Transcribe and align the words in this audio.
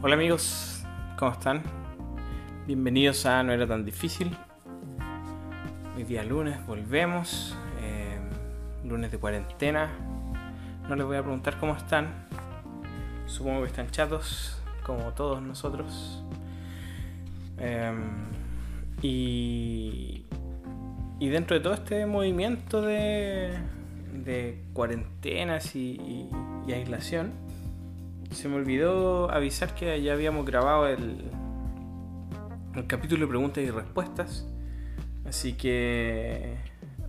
Hola 0.00 0.14
amigos, 0.14 0.84
¿cómo 1.18 1.32
están? 1.32 1.60
Bienvenidos 2.68 3.26
a 3.26 3.42
No 3.42 3.52
era 3.52 3.66
tan 3.66 3.84
difícil. 3.84 4.30
Hoy 5.96 6.04
día 6.04 6.22
lunes 6.22 6.64
volvemos, 6.68 7.56
eh, 7.82 8.16
lunes 8.84 9.10
de 9.10 9.18
cuarentena. 9.18 9.90
No 10.88 10.94
les 10.94 11.04
voy 11.04 11.16
a 11.16 11.22
preguntar 11.22 11.58
cómo 11.58 11.74
están. 11.74 12.28
Supongo 13.26 13.62
que 13.62 13.66
están 13.66 13.90
chatos, 13.90 14.62
como 14.86 15.14
todos 15.14 15.42
nosotros. 15.42 16.22
Y, 19.02 20.26
y 21.18 21.28
dentro 21.28 21.56
de 21.56 21.60
todo 21.60 21.74
este 21.74 22.06
movimiento 22.06 22.82
de, 22.82 23.52
de 24.12 24.62
cuarentenas 24.74 25.74
y, 25.74 26.28
y 26.68 26.72
aislación, 26.72 27.47
se 28.30 28.48
me 28.48 28.56
olvidó 28.56 29.30
avisar 29.30 29.74
que 29.74 30.00
ya 30.02 30.12
habíamos 30.12 30.44
grabado 30.46 30.86
el, 30.88 31.30
capítulo 32.86 33.22
de 33.22 33.28
preguntas 33.28 33.64
y 33.64 33.70
respuestas. 33.70 34.46
Así 35.26 35.54
que 35.54 36.56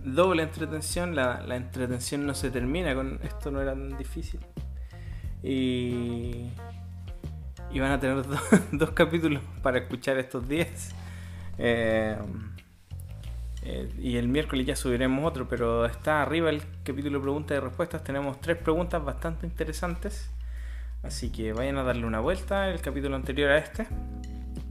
doble 0.04 0.42
entretención, 0.42 1.14
la, 1.14 1.42
la 1.46 1.56
entretención 1.56 2.26
no 2.26 2.34
se 2.34 2.50
termina 2.50 2.94
con 2.94 3.18
esto 3.22 3.50
no 3.50 3.60
era 3.60 3.72
tan 3.72 3.96
difícil. 3.96 4.40
Y, 5.42 6.50
y 7.70 7.78
van 7.80 7.92
a 7.92 8.00
tener 8.00 8.22
do- 8.26 8.38
dos 8.72 8.90
capítulos 8.90 9.42
para 9.62 9.78
escuchar 9.78 10.18
estos 10.18 10.48
días. 10.48 10.94
Eh, 11.58 12.16
eh, 13.62 13.90
y 13.98 14.16
el 14.16 14.28
miércoles 14.28 14.66
ya 14.66 14.74
subiremos 14.76 15.24
otro, 15.24 15.46
pero 15.48 15.84
está 15.84 16.22
arriba 16.22 16.48
el 16.50 16.62
capítulo 16.82 17.18
de 17.18 17.22
preguntas 17.22 17.56
y 17.56 17.60
respuestas. 17.60 18.02
Tenemos 18.02 18.40
tres 18.40 18.56
preguntas 18.56 19.04
bastante 19.04 19.46
interesantes. 19.46 20.30
Así 21.02 21.30
que 21.30 21.52
vayan 21.52 21.78
a 21.78 21.82
darle 21.82 22.06
una 22.06 22.20
vuelta 22.20 22.68
el 22.68 22.80
capítulo 22.80 23.16
anterior 23.16 23.50
a 23.50 23.58
este. 23.58 23.86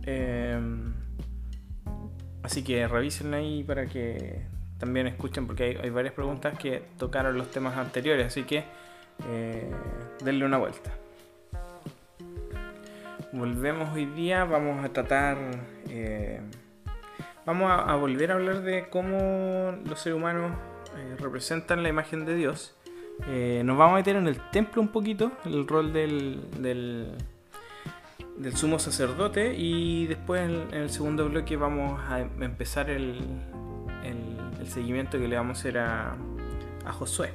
Eh, 0.05 0.59
así 2.43 2.63
que 2.63 2.87
revisen 2.87 3.33
ahí 3.33 3.63
para 3.63 3.87
que 3.87 4.45
también 4.77 5.07
escuchen, 5.07 5.47
porque 5.47 5.79
hay, 5.81 5.89
varias 5.89 6.13
preguntas 6.13 6.57
que 6.57 6.83
tocaron 6.97 7.37
los 7.37 7.51
temas 7.51 7.77
anteriores. 7.77 8.27
Así 8.27 8.43
que 8.43 8.63
eh, 9.29 9.69
denle 10.23 10.45
una 10.45 10.57
vuelta. 10.57 10.91
Volvemos 13.31 13.93
hoy 13.93 14.05
día, 14.05 14.45
vamos 14.45 14.83
a 14.83 14.89
tratar... 14.89 15.37
eh, 15.89 16.41
vamos 17.45 17.69
a, 17.71 17.91
a 17.91 17.95
volver 17.95 18.31
a 18.31 18.35
hablar 18.35 18.61
de 18.61 18.89
cómo 18.89 19.75
los 19.85 19.99
seres 19.99 20.17
humanos 20.17 20.51
eh, 20.95 21.15
representan 21.19 21.83
la 21.83 21.89
imagen 21.89 22.25
de 22.25 22.35
Dios. 22.35 22.75
Eh, 23.27 23.61
nos 23.65 23.77
vamos 23.77 23.93
a 23.93 23.97
meter 23.97 24.15
en 24.15 24.27
el 24.27 24.37
templo 24.51 24.81
un 24.81 24.87
poquito, 24.87 25.31
el 25.45 25.67
rol 25.67 25.91
del, 25.93 26.39
del, 26.59 27.15
sumo 28.55 28.79
sacerdote 28.79 29.53
y 29.55 30.07
después 30.07 30.49
en, 30.49 30.73
el 30.73 30.89
segundo 30.89 31.27
bloque 31.29 31.55
vamos 31.57 31.99
a 32.09 32.21
em- 32.21 32.41
empezar 32.41 32.89
el, 32.89 33.19
el- 34.03 34.39
seguimiento 34.67 35.17
que 35.17 35.27
le 35.27 35.35
vamos 35.35 35.57
a 35.57 35.59
hacer 35.59 35.77
a, 35.79 36.15
a 36.85 36.91
Josué. 36.93 37.31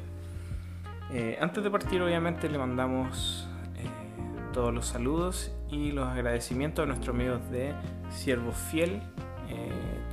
Eh, 1.13 1.37
antes 1.41 1.63
de 1.65 1.71
partir 1.71 2.01
obviamente 2.03 2.49
le 2.49 2.59
mandamos 2.59 3.49
eh, 3.77 3.87
todos 4.53 4.73
los 4.73 4.87
saludos 4.87 5.53
y 5.71 5.91
los 5.93 6.09
agradecimientos 6.09 6.83
a 6.85 6.87
nuestros 6.87 7.15
amigos 7.15 7.41
de 7.51 7.73
Siervo 8.11 8.53
Fiel, 8.53 9.01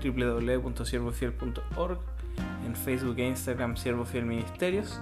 www.siervofiel.org, 0.04 2.00
en 2.66 2.76
Facebook 2.76 3.20
e 3.20 3.28
Instagram 3.28 3.78
Siervo 3.78 4.04
Fiel 4.06 4.26
Ministerios 4.26 5.00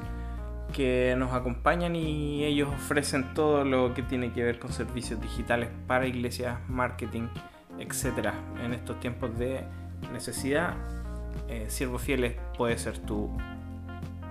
que 0.73 1.15
nos 1.17 1.33
acompañan 1.33 1.95
y 1.95 2.43
ellos 2.43 2.69
ofrecen 2.69 3.33
todo 3.33 3.63
lo 3.63 3.93
que 3.93 4.03
tiene 4.03 4.31
que 4.31 4.43
ver 4.43 4.59
con 4.59 4.71
servicios 4.71 5.21
digitales 5.21 5.69
para 5.87 6.07
iglesias, 6.07 6.59
marketing, 6.67 7.27
etcétera. 7.79 8.33
En 8.63 8.73
estos 8.73 8.99
tiempos 8.99 9.37
de 9.37 9.63
necesidad, 10.13 10.75
eh, 11.47 11.65
Siervo 11.69 11.97
Fieles 11.97 12.35
puede 12.57 12.77
ser 12.77 12.97
tu 12.99 13.29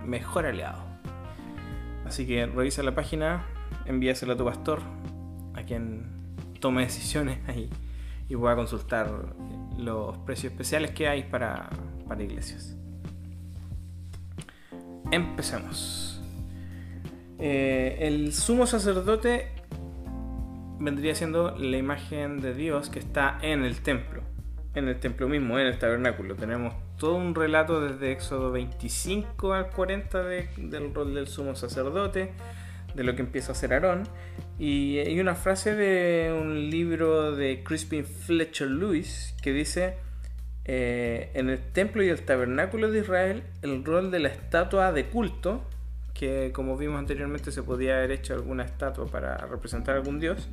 mejor 0.04 0.46
aliado. 0.46 0.82
Así 2.06 2.26
que 2.26 2.46
revisa 2.46 2.82
la 2.82 2.94
página, 2.94 3.44
envíasela 3.86 4.34
a 4.34 4.36
tu 4.36 4.44
pastor, 4.44 4.80
a 5.54 5.62
quien 5.62 6.06
tome 6.60 6.82
decisiones 6.82 7.38
ahí 7.48 7.70
y 8.28 8.36
pueda 8.36 8.56
consultar 8.56 9.10
los 9.78 10.16
precios 10.18 10.52
especiales 10.52 10.90
que 10.90 11.08
hay 11.08 11.24
para, 11.24 11.70
para 12.06 12.22
iglesias. 12.22 12.76
Empecemos. 15.10 16.17
Eh, 17.38 17.98
el 18.00 18.32
sumo 18.32 18.66
sacerdote 18.66 19.48
vendría 20.80 21.14
siendo 21.14 21.56
la 21.56 21.76
imagen 21.76 22.40
de 22.40 22.54
Dios 22.54 22.88
que 22.90 22.98
está 22.98 23.38
en 23.42 23.64
el 23.64 23.80
templo, 23.80 24.22
en 24.74 24.88
el 24.88 24.98
templo 24.98 25.28
mismo, 25.28 25.58
en 25.58 25.66
el 25.66 25.78
tabernáculo. 25.78 26.34
Tenemos 26.36 26.74
todo 26.96 27.14
un 27.14 27.34
relato 27.34 27.80
desde 27.80 28.12
Éxodo 28.12 28.50
25 28.52 29.52
al 29.54 29.70
40 29.70 30.22
de- 30.22 30.48
del 30.56 30.92
rol 30.94 31.14
del 31.14 31.26
sumo 31.28 31.54
sacerdote, 31.54 32.32
de 32.94 33.04
lo 33.04 33.14
que 33.14 33.22
empieza 33.22 33.50
a 33.50 33.52
hacer 33.52 33.72
Aarón. 33.72 34.04
Y 34.58 34.98
hay 34.98 35.20
una 35.20 35.34
frase 35.34 35.74
de 35.74 36.32
un 36.32 36.70
libro 36.70 37.32
de 37.36 37.62
Crispin 37.62 38.04
Fletcher 38.04 38.68
Lewis 38.68 39.34
que 39.42 39.52
dice, 39.52 39.94
eh, 40.64 41.30
en 41.34 41.50
el 41.50 41.60
templo 41.72 42.02
y 42.02 42.08
el 42.08 42.20
tabernáculo 42.22 42.90
de 42.90 43.00
Israel, 43.00 43.42
el 43.62 43.84
rol 43.84 44.10
de 44.10 44.18
la 44.20 44.28
estatua 44.28 44.92
de 44.92 45.06
culto, 45.06 45.62
que 46.18 46.50
como 46.52 46.76
vimos 46.76 46.98
anteriormente 46.98 47.52
se 47.52 47.62
podía 47.62 47.98
haber 47.98 48.10
hecho 48.10 48.34
alguna 48.34 48.64
estatua 48.64 49.06
para 49.06 49.36
representar 49.36 49.94
algún 49.94 50.18
dios, 50.18 50.48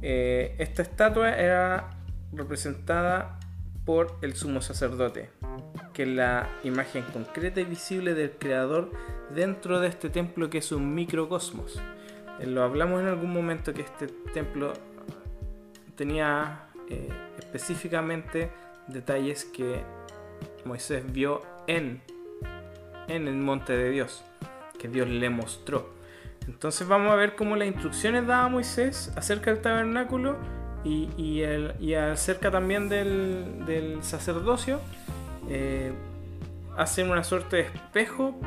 eh, 0.00 0.54
esta 0.58 0.80
estatua 0.80 1.36
era 1.36 1.90
representada 2.32 3.38
por 3.84 4.16
el 4.22 4.34
sumo 4.34 4.62
sacerdote, 4.62 5.28
que 5.92 6.04
es 6.04 6.08
la 6.08 6.48
imagen 6.64 7.02
concreta 7.12 7.60
y 7.60 7.64
visible 7.64 8.14
del 8.14 8.30
creador 8.30 8.90
dentro 9.34 9.78
de 9.78 9.88
este 9.88 10.08
templo 10.08 10.48
que 10.48 10.58
es 10.58 10.72
un 10.72 10.94
microcosmos. 10.94 11.82
Eh, 12.40 12.46
Lo 12.46 12.62
hablamos 12.62 13.02
en 13.02 13.08
algún 13.08 13.32
momento 13.32 13.74
que 13.74 13.82
este 13.82 14.06
templo 14.32 14.72
tenía 15.96 16.68
eh, 16.88 17.08
específicamente 17.38 18.50
detalles 18.86 19.44
que 19.44 19.82
Moisés 20.64 21.04
vio 21.12 21.42
en, 21.66 22.00
en 23.08 23.28
el 23.28 23.36
monte 23.36 23.76
de 23.76 23.90
Dios, 23.90 24.24
que 24.78 24.88
Dios 24.88 25.08
le 25.08 25.28
mostró. 25.30 25.90
Entonces 26.46 26.86
vamos 26.88 27.12
a 27.12 27.16
ver 27.16 27.34
cómo 27.36 27.56
las 27.56 27.68
instrucciones 27.68 28.26
daba 28.26 28.48
Moisés 28.48 29.12
acerca 29.16 29.50
del 29.52 29.60
tabernáculo 29.60 30.36
y, 30.84 31.10
y, 31.16 31.42
el- 31.42 31.74
y 31.80 31.94
acerca 31.94 32.50
también 32.50 32.88
del, 32.88 33.64
del 33.66 34.02
sacerdocio. 34.02 34.80
eh, 35.48 35.92
hacen 36.76 37.10
una 37.10 37.24
suerte 37.24 37.56
de 37.56 37.62
espejo 37.62 38.38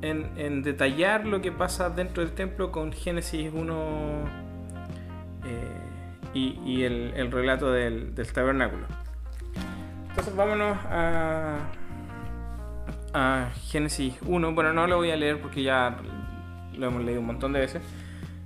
en, 0.00 0.30
en 0.36 0.62
detallar 0.62 1.26
lo 1.26 1.40
que 1.42 1.50
pasa 1.50 1.90
dentro 1.90 2.22
del 2.22 2.32
templo 2.34 2.70
con 2.70 2.92
Génesis 2.92 3.50
1 3.52 3.74
eh, 5.44 5.68
y, 6.34 6.60
y 6.64 6.84
el, 6.84 7.12
el 7.16 7.32
relato 7.32 7.72
del, 7.72 8.14
del 8.14 8.32
tabernáculo. 8.32 8.86
Entonces 10.10 10.36
vámonos 10.36 10.76
a, 10.86 11.58
Génesis 13.70 14.14
1. 14.26 14.52
Bueno, 14.54 14.72
no 14.72 14.86
lo 14.86 14.96
voy 14.96 15.10
a 15.10 15.16
leer 15.16 15.40
porque 15.40 15.62
ya 15.62 15.96
lo 16.76 16.86
hemos 16.86 17.04
leído 17.04 17.20
un 17.20 17.26
montón 17.26 17.52
de 17.52 17.60
veces. 17.60 17.82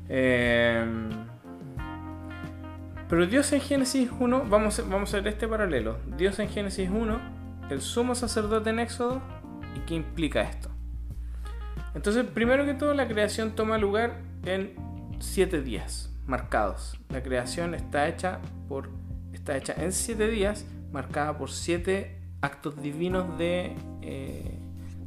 Eh, 0.08 0.84
pero 3.08 3.26
Dios 3.26 3.52
en 3.52 3.60
Génesis 3.60 4.08
1, 4.18 4.44
vamos, 4.48 4.78
a- 4.78 4.82
vamos 4.82 5.12
a 5.14 5.16
ver 5.18 5.28
este 5.28 5.48
paralelo. 5.48 5.98
Dios 6.16 6.38
en 6.38 6.48
Génesis 6.48 6.88
1, 6.90 7.18
el 7.70 7.80
sumo 7.80 8.14
sacerdote 8.14 8.70
en 8.70 8.78
Éxodo, 8.78 9.20
¿y 9.76 9.80
qué 9.80 9.94
implica 9.94 10.42
esto? 10.42 10.68
Entonces, 11.94 12.24
primero 12.24 12.64
que 12.64 12.74
todo, 12.74 12.94
la 12.94 13.08
creación 13.08 13.56
toma 13.56 13.78
lugar 13.78 14.18
en 14.44 14.74
siete 15.18 15.60
días 15.60 16.14
marcados. 16.26 16.96
La 17.08 17.22
creación 17.22 17.74
está 17.74 18.06
hecha 18.08 18.38
por 18.68 18.88
está 19.32 19.56
hecha 19.56 19.74
en 19.76 19.92
siete 19.92 20.28
días, 20.28 20.64
marcada 20.92 21.36
por 21.36 21.50
siete 21.50 22.19
actos 22.40 22.80
divinos 22.80 23.38
de, 23.38 23.74
eh, 24.02 24.58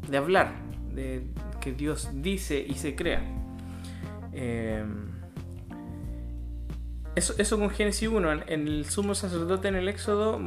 de 0.09 0.18
hablar, 0.18 0.53
de 0.94 1.24
que 1.59 1.71
Dios 1.74 2.09
dice 2.13 2.63
y 2.65 2.75
se 2.75 2.95
crea. 2.95 3.21
Eh, 4.33 4.83
eso, 7.15 7.33
eso 7.38 7.59
con 7.59 7.69
Génesis 7.69 8.09
1, 8.09 8.31
en, 8.31 8.68
el 8.68 8.85
sumo 8.85 9.13
sacerdote 9.15 9.68
en 9.68 9.75
el 9.75 9.88
Éxodo, 9.88 10.39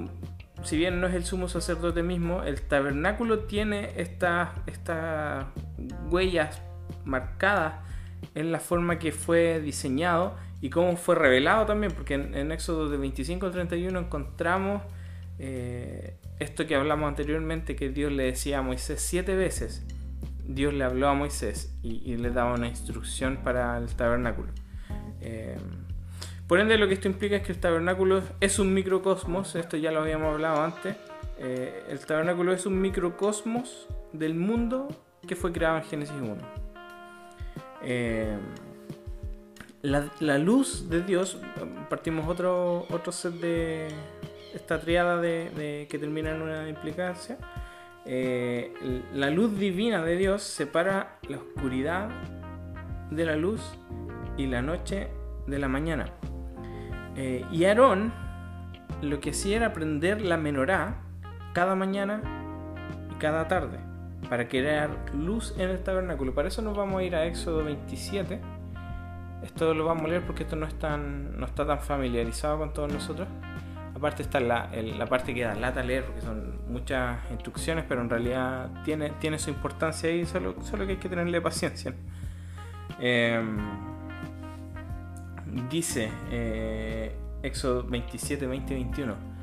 si 0.65 0.77
bien 0.77 1.01
no 1.01 1.07
es 1.07 1.15
el 1.15 1.25
sumo 1.25 1.49
sacerdote 1.49 2.03
mismo, 2.03 2.43
el 2.43 2.61
tabernáculo 2.63 3.41
tiene 3.41 3.93
estas 3.97 4.51
estas 4.67 5.47
huellas 6.11 6.61
marcadas 7.05 7.75
en 8.35 8.51
la 8.51 8.59
forma 8.59 8.99
que 8.99 9.13
fue 9.13 9.61
diseñado 9.61 10.37
y 10.61 10.71
cómo 10.71 10.97
fue 10.97 11.15
revelado 11.15 11.67
también, 11.67 11.93
porque 11.93 12.15
en, 12.15 12.35
en 12.35 12.51
Éxodo 12.51 12.89
de 12.89 12.97
25 12.97 13.47
al 13.47 13.53
31 13.53 13.99
encontramos 13.99 14.83
eh, 15.39 16.17
esto 16.39 16.67
que 16.67 16.75
hablamos 16.75 17.09
anteriormente, 17.09 17.77
que 17.77 17.89
Dios 17.89 18.13
le 18.13 18.25
decía 18.25 18.59
a 18.59 18.63
Moisés 18.63 19.01
siete 19.01 19.35
veces. 19.35 19.85
Dios 20.47 20.73
le 20.75 20.85
habló 20.85 21.09
a 21.09 21.15
Moisés 21.15 21.77
y, 21.83 22.17
le 22.17 22.31
daba 22.31 22.55
una 22.55 22.69
instrucción 22.69 23.39
para 23.43 23.77
el 23.79 23.95
tabernáculo. 23.95 24.53
Eh, 25.21 25.57
Por 26.47 26.61
ende, 26.61 26.79
lo 26.79 26.87
que 26.87 26.95
esto 26.95 27.09
implica 27.09 27.37
es 27.37 27.43
que 27.43 27.53
el 27.53 27.59
tabernáculo 27.59 28.23
es 28.41 28.59
un 28.59 28.73
microcosmos, 28.73 29.57
esto 29.57 29.77
ya 29.77 29.91
lo 29.91 30.01
habíamos 30.01 30.33
hablado 30.33 30.63
antes. 30.63 30.97
Eh, 31.39 31.85
el 31.89 31.99
tabernáculo 31.99 32.53
es 32.53 32.65
un 32.67 32.81
microcosmos 32.81 33.89
del 34.13 34.35
mundo 34.35 34.89
que 35.27 35.35
fue 35.35 35.53
creado 35.53 35.79
en 35.79 35.85
Génesis 35.85 36.15
1. 36.15 36.37
Eh, 37.83 38.37
la, 39.83 40.39
luz 40.39 40.89
de 40.89 41.03
Dios, 41.03 41.39
partimos 41.89 42.27
otro, 42.29 42.87
otro 42.91 43.13
set 43.13 43.35
de 43.35 43.89
esta 44.55 44.81
triada 44.81 45.21
de, 45.21 45.87
que 45.91 45.99
termina 45.99 46.31
en 46.31 46.43
una 46.43 46.69
implicancia. 46.69 47.39
Eh, 48.05 48.73
la 49.13 49.31
luz 49.31 49.59
divina 49.59 50.03
de 50.05 50.17
Dios 50.17 50.43
separa 50.43 51.19
la 51.29 51.39
oscuridad 51.39 52.09
de 53.11 53.25
la 53.25 53.37
luz 53.37 53.63
y 54.37 54.47
la 54.47 54.63
noche 54.63 55.09
de 55.47 55.59
la 55.59 55.69
mañana. 55.69 56.07
Eh, 57.17 57.45
y 57.51 57.65
Aarón 57.65 58.13
lo 59.03 59.21
que 59.21 59.31
hacía 59.31 59.57
era 59.57 59.73
prender 59.73 60.23
la 60.23 60.37
menorá 60.37 61.03
cada 61.53 61.75
mañana 61.75 62.21
y 63.11 63.15
cada 63.15 63.49
tarde 63.49 63.79
para 64.29 64.49
crear 64.49 64.91
luz 65.15 65.55
en 65.59 65.71
el 65.71 65.83
tabernáculo. 65.83 66.35
Para 66.35 66.49
eso 66.49 66.63
nos 66.63 66.77
vamos 66.77 67.01
a 67.01 67.05
ir 67.05 67.15
a 67.15 67.25
Éxodo 67.27 67.65
27. 67.65 68.41
Esto 69.43 69.75
lo 69.75 69.85
vamos 69.85 70.05
a 70.05 70.09
leer 70.09 70.23
porque 70.27 70.43
esto 70.43 70.57
no, 70.57 70.67
no 70.67 71.47
está 71.47 71.67
tan 71.67 71.81
familiarizado 71.81 72.59
con 72.59 72.73
todos 72.73 72.93
nosotros. 72.93 73.29
Aparte 73.97 74.23
está 74.23 74.41
la, 74.41 74.71
la 74.71 75.07
parte 75.07 75.33
que 75.33 75.43
da 75.43 75.55
lata 75.55 75.83
leer 75.83 76.05
porque 76.05 76.21
son 76.21 76.61
muchas 76.69 77.19
instrucciones, 77.31 77.87
pero 77.89 78.03
en 78.03 78.11
realidad 78.11 78.71
tiene, 78.85 79.09
tiene 79.19 79.39
su 79.39 79.49
importancia 79.49 80.11
y 80.11 80.27
solo, 80.27 80.55
solo 80.63 80.85
que 80.85 80.93
hay 80.93 80.99
que 80.99 81.09
tenerle 81.09 81.41
paciencia. 81.41 81.95
Em, 83.01 83.57
dice 85.71 86.11
eh, 86.31 87.17
Éxodo 87.43 87.85
27, 87.85 88.47
20, 88.47 88.75
21 88.75 89.37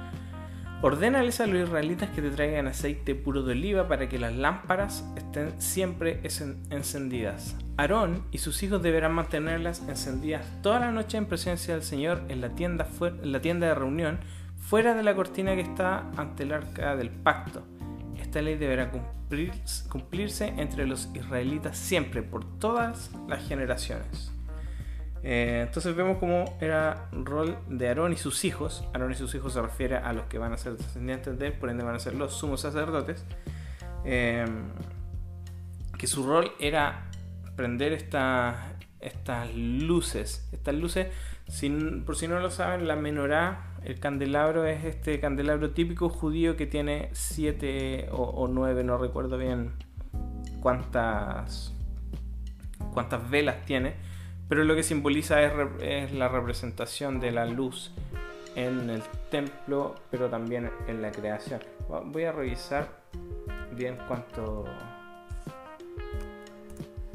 Ordénales 0.84 1.40
a 1.40 1.48
los 1.48 1.68
israelitas 1.68 2.10
que 2.10 2.22
te 2.22 2.30
traigan 2.30 2.68
aceite 2.68 3.16
puro 3.16 3.42
de 3.42 3.54
oliva 3.54 3.88
para 3.88 4.10
que 4.10 4.20
las 4.20 4.36
lámparas 4.36 5.04
estén 5.16 5.60
siempre 5.62 6.20
encendidas. 6.70 7.56
Aarón 7.78 8.26
y 8.32 8.40
sus 8.40 8.62
hijos 8.64 8.84
deberán 8.84 9.14
mantenerlas 9.14 9.82
encendidas 9.88 10.46
toda 10.62 10.82
la 10.82 10.92
noche 10.92 11.18
en 11.18 11.26
presencia 11.26 11.74
del 11.74 11.84
Señor 11.84 12.22
en 12.28 12.42
la 12.42 12.50
tienda, 12.50 12.86
en 13.02 13.32
la 13.32 13.42
tienda 13.42 13.68
de 13.68 13.76
reunión, 13.76 14.20
fuera 14.68 14.96
de 14.96 15.04
la 15.04 15.14
cortina 15.16 15.56
que 15.56 15.62
está 15.62 16.10
ante 16.18 16.44
el 16.44 16.54
arca 16.54 16.96
del 16.96 17.10
pacto. 17.10 17.64
Esta 18.18 18.42
ley 18.42 18.56
deberá 18.56 18.92
cumplirse 19.90 20.54
entre 20.58 20.88
los 20.88 21.10
israelitas 21.14 21.78
siempre, 21.78 22.24
por 22.24 22.60
todas 22.60 23.12
las 23.28 23.48
generaciones. 23.48 24.32
Eh, 25.22 25.64
entonces 25.68 25.96
vemos 25.96 26.18
cómo 26.18 26.58
era 26.60 27.08
el 27.14 27.26
rol 27.26 27.58
de 27.70 27.88
Aarón 27.88 28.14
y 28.14 28.16
sus 28.16 28.44
hijos. 28.46 28.86
Aarón 28.94 29.12
y 29.12 29.16
sus 29.16 29.34
hijos 29.36 29.54
se 29.54 29.62
refiere 29.62 29.98
a 29.98 30.12
los 30.14 30.26
que 30.26 30.38
van 30.38 30.54
a 30.54 30.58
ser 30.58 30.78
descendientes 30.78 31.38
de 31.38 31.48
él, 31.48 31.54
por 31.54 31.70
ende 31.70 31.84
van 31.84 31.96
a 31.96 32.00
ser 32.00 32.16
los 32.16 32.34
sumos 32.34 32.62
sacerdotes. 32.62 33.26
Eh, 34.06 34.46
que 35.98 36.08
su 36.08 36.26
rol 36.26 36.52
era 36.60 37.06
prender 37.56 37.94
estas 39.04 39.54
luces. 39.56 40.48
Estas 40.52 40.76
luces, 40.76 41.08
por 42.06 42.16
si 42.16 42.28
no 42.28 42.40
lo 42.40 42.52
saben, 42.52 42.88
la 42.88 42.96
menorá, 42.96 43.76
el 43.84 44.00
candelabro 44.00 44.66
es 44.66 44.86
este 44.86 45.20
candelabro 45.20 45.72
típico 45.72 46.10
judío 46.10 46.56
que 46.56 46.66
tiene 46.66 47.10
siete 47.14 48.08
o, 48.12 48.48
nueve, 48.48 48.84
no 48.84 48.98
recuerdo 48.98 49.38
bien 49.38 49.74
cuántas, 50.62 51.74
cuántas 52.94 53.30
velas 53.30 53.66
tiene 53.66 54.14
pero 54.54 54.66
lo 54.66 54.76
que 54.76 54.84
simboliza 54.84 55.42
es, 55.42 56.12
la 56.12 56.28
representación 56.28 57.20
de 57.20 57.32
la 57.32 57.46
luz 57.46 57.92
en 58.56 58.90
el 58.90 59.02
templo, 59.32 59.96
pero 60.12 60.30
también 60.30 60.70
en 60.88 61.02
la 61.02 61.12
creación. 61.12 61.60
Voy 62.06 62.26
a 62.26 62.32
revisar 62.32 62.88
bien 63.76 63.98
cuánto 64.08 64.66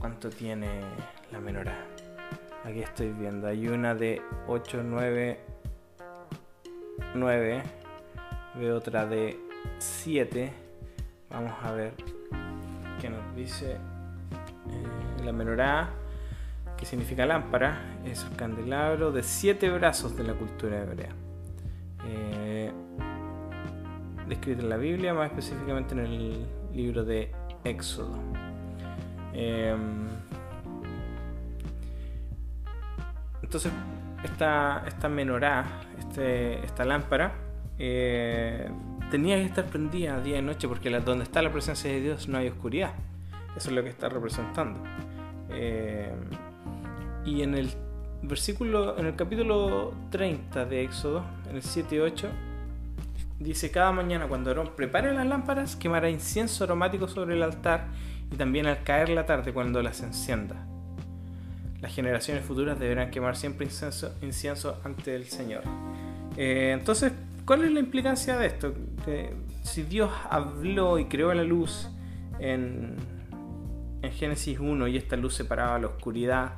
cuánto 0.00 0.30
tiene 0.30 0.80
la 1.32 1.40
menorá. 1.40 1.76
Aquí 2.64 2.80
estoy 2.80 3.12
viendo, 3.12 3.46
hay 3.46 3.68
una 3.68 3.94
de 3.94 4.20
8, 4.46 4.82
9, 4.84 5.40
9, 7.14 7.62
veo 8.56 8.76
otra 8.76 9.06
de 9.06 9.38
7. 9.78 10.52
Vamos 11.30 11.52
a 11.62 11.72
ver 11.72 11.92
qué 13.00 13.08
nos 13.08 13.34
dice 13.36 13.72
eh, 13.72 15.24
la 15.24 15.32
menorá 15.32 15.90
que 16.78 16.86
significa 16.86 17.26
lámpara, 17.26 17.98
es 18.04 18.24
el 18.24 18.36
candelabro 18.36 19.10
de 19.10 19.24
siete 19.24 19.68
brazos 19.68 20.16
de 20.16 20.24
la 20.24 20.34
cultura 20.34 20.80
hebrea. 20.80 21.10
Eh, 22.06 22.72
descrito 24.28 24.62
en 24.62 24.68
la 24.68 24.76
Biblia, 24.76 25.12
más 25.12 25.30
específicamente 25.30 25.94
en 25.94 26.00
el 26.00 26.46
libro 26.72 27.04
de 27.04 27.32
Éxodo. 27.64 28.16
Em, 29.32 30.06
entonces, 33.48 33.72
esta, 34.24 34.84
esta 34.86 35.08
menorá, 35.08 35.64
este, 35.98 36.62
esta 36.66 36.84
lámpara, 36.84 37.32
eh, 37.78 38.68
tenía 39.10 39.36
que 39.36 39.44
estar 39.44 39.64
prendida 39.64 40.20
día 40.20 40.36
y 40.36 40.42
noche 40.42 40.68
porque 40.68 40.90
donde 40.90 41.24
está 41.24 41.40
la 41.40 41.50
presencia 41.50 41.90
de 41.90 42.02
Dios 42.02 42.28
no 42.28 42.36
hay 42.36 42.48
oscuridad. 42.48 42.92
Eso 43.56 43.70
es 43.70 43.74
lo 43.74 43.82
que 43.82 43.88
está 43.88 44.10
representando. 44.10 44.82
Eh, 45.48 46.12
y 47.24 47.40
en 47.40 47.54
el 47.54 47.70
versículo, 48.20 48.98
en 48.98 49.06
el 49.06 49.16
capítulo 49.16 49.94
30 50.10 50.66
de 50.66 50.82
Éxodo, 50.82 51.24
en 51.48 51.56
el 51.56 51.62
7 51.62 51.96
y 51.96 51.98
8, 52.00 52.28
dice, 53.38 53.70
cada 53.70 53.92
mañana 53.92 54.28
cuando 54.28 54.50
Aarón 54.50 54.72
prepare 54.76 55.14
las 55.14 55.26
lámparas, 55.26 55.74
quemará 55.74 56.10
incienso 56.10 56.64
aromático 56.64 57.08
sobre 57.08 57.34
el 57.34 57.42
altar 57.42 57.86
y 58.30 58.36
también 58.36 58.66
al 58.66 58.82
caer 58.82 59.08
la 59.08 59.24
tarde 59.24 59.54
cuando 59.54 59.80
las 59.82 60.02
encienda. 60.02 60.66
Las 61.80 61.94
generaciones 61.94 62.44
futuras 62.44 62.78
deberán 62.78 63.10
quemar 63.10 63.36
siempre 63.36 63.66
incienso, 64.22 64.80
ante 64.84 65.14
el 65.14 65.26
Señor. 65.26 65.62
Eh, 66.36 66.72
entonces, 66.72 67.12
¿cuál 67.44 67.64
es 67.64 67.72
la 67.72 67.80
implicancia 67.80 68.36
de 68.36 68.46
esto? 68.46 68.74
si 69.62 69.82
Dios 69.84 70.10
habló 70.28 70.98
y 70.98 71.06
creó 71.06 71.32
la 71.32 71.44
luz 71.44 71.88
en, 72.38 72.96
Génesis 74.02 74.58
1 74.58 74.88
y 74.88 74.96
esta 74.96 75.16
luz 75.16 75.34
separaba 75.34 75.78
la 75.78 75.88
oscuridad 75.88 76.52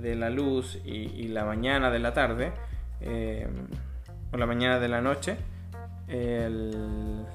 de 0.00 0.14
la 0.16 0.30
luz 0.30 0.78
y, 0.84 1.28
la 1.28 1.44
mañana 1.44 1.90
de 1.90 1.98
la 1.98 2.12
tarde, 2.12 2.52
eh, 3.00 3.46
o 4.32 4.36
la 4.36 4.46
mañana 4.46 4.78
de 4.80 4.88
la 4.88 5.00
noche, 5.00 5.36
el, 6.08 7.26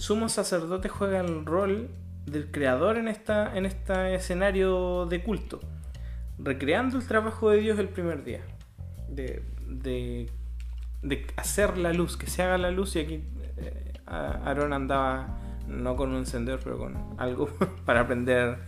sumo 0.00 0.28
sacerdote 0.28 0.88
juega 0.88 1.20
el 1.20 1.44
rol 1.44 1.88
del 2.26 2.50
creador 2.50 2.96
en, 2.96 3.08
esta, 3.08 3.56
en 3.56 3.66
este 3.66 4.14
escenario 4.14 5.06
de 5.06 5.22
culto, 5.22 5.60
recreando 6.38 6.98
el 6.98 7.06
trabajo 7.06 7.50
de 7.50 7.58
Dios 7.58 7.78
el 7.78 7.88
primer 7.88 8.24
día, 8.24 8.40
de, 9.08 9.42
de, 9.68 10.30
hacer 11.36 11.78
la 11.78 11.92
luz, 11.92 12.16
que 12.16 12.26
se 12.26 12.42
haga 12.42 12.58
la 12.58 12.70
luz, 12.70 12.96
y 12.96 13.00
aquí 13.00 13.24
eh, 13.58 13.92
Aarón 14.06 14.72
andaba 14.72 15.38
no 15.68 15.96
con 15.96 16.10
un 16.10 16.16
encendedor, 16.16 16.60
pero 16.62 16.78
con 16.78 17.14
algo 17.18 17.48
para 17.84 18.06
prender 18.06 18.58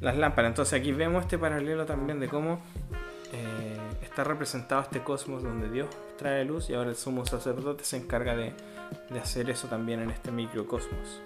las 0.00 0.16
lámparas. 0.16 0.50
Entonces 0.50 0.78
aquí 0.78 0.92
vemos 0.92 1.22
este 1.22 1.38
paralelo 1.38 1.86
también 1.86 2.20
de 2.20 2.28
cómo 2.28 2.60
eh, 3.32 3.78
está 4.02 4.24
representado 4.24 4.82
este 4.82 5.02
cosmos 5.02 5.42
donde 5.42 5.68
Dios 5.70 5.88
trae 6.16 6.44
luz 6.44 6.70
y 6.70 6.74
ahora 6.74 6.90
el 6.90 6.96
sumo 6.96 7.26
sacerdote 7.26 7.84
se 7.84 7.96
encarga 7.96 8.34
de, 8.34 8.52
hacer 9.20 9.50
eso 9.50 9.68
también 9.68 10.00
en 10.00 10.10
este 10.10 10.30
microcosmos, 10.30 11.20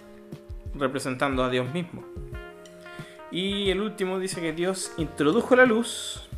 representando 0.75 1.45
a 1.45 1.51
Dios 1.51 1.73
mismo. 1.73 2.05
Y 3.31 3.71
el 3.71 3.81
último 3.81 4.19
dice 4.19 4.41
que 4.41 4.53
Dios 4.53 4.93
introdujo 4.99 5.57
la 5.57 5.65
luz 5.65 6.29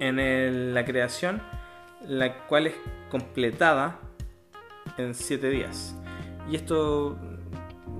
en 0.00 0.74
la 0.74 0.84
creación, 0.84 1.40
la 2.06 2.46
cual 2.46 2.68
es 2.68 2.74
completada 3.10 3.98
en 4.98 5.14
siete 5.14 5.48
días. 5.48 5.96
Y 6.50 6.56
esto 6.56 7.16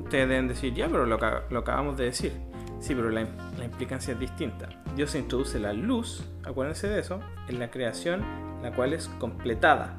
ustedes 0.05 0.29
deben 0.29 0.49
decir, 0.49 0.75
ya, 0.75 0.89
pero 0.89 1.07
lo, 1.07 1.19
lo 1.19 1.59
acabamos 1.59 1.97
de 1.97 2.05
decir. 2.05 2.33
Sí, 2.81 2.95
pero 2.95 3.11
la, 3.11 3.23
implicancia 3.65 4.13
es 4.15 4.21
distinta. 4.21 4.69
Dios 4.95 5.15
introduce 5.15 5.59
la 5.59 5.73
luz, 5.73 6.25
acuérdense 6.45 6.89
de 6.89 7.01
eso, 7.01 7.21
en 7.49 7.59
la 7.59 7.71
creación, 7.71 8.23
la 8.63 8.73
cual 8.73 8.93
es 8.93 9.09
completada 9.19 9.97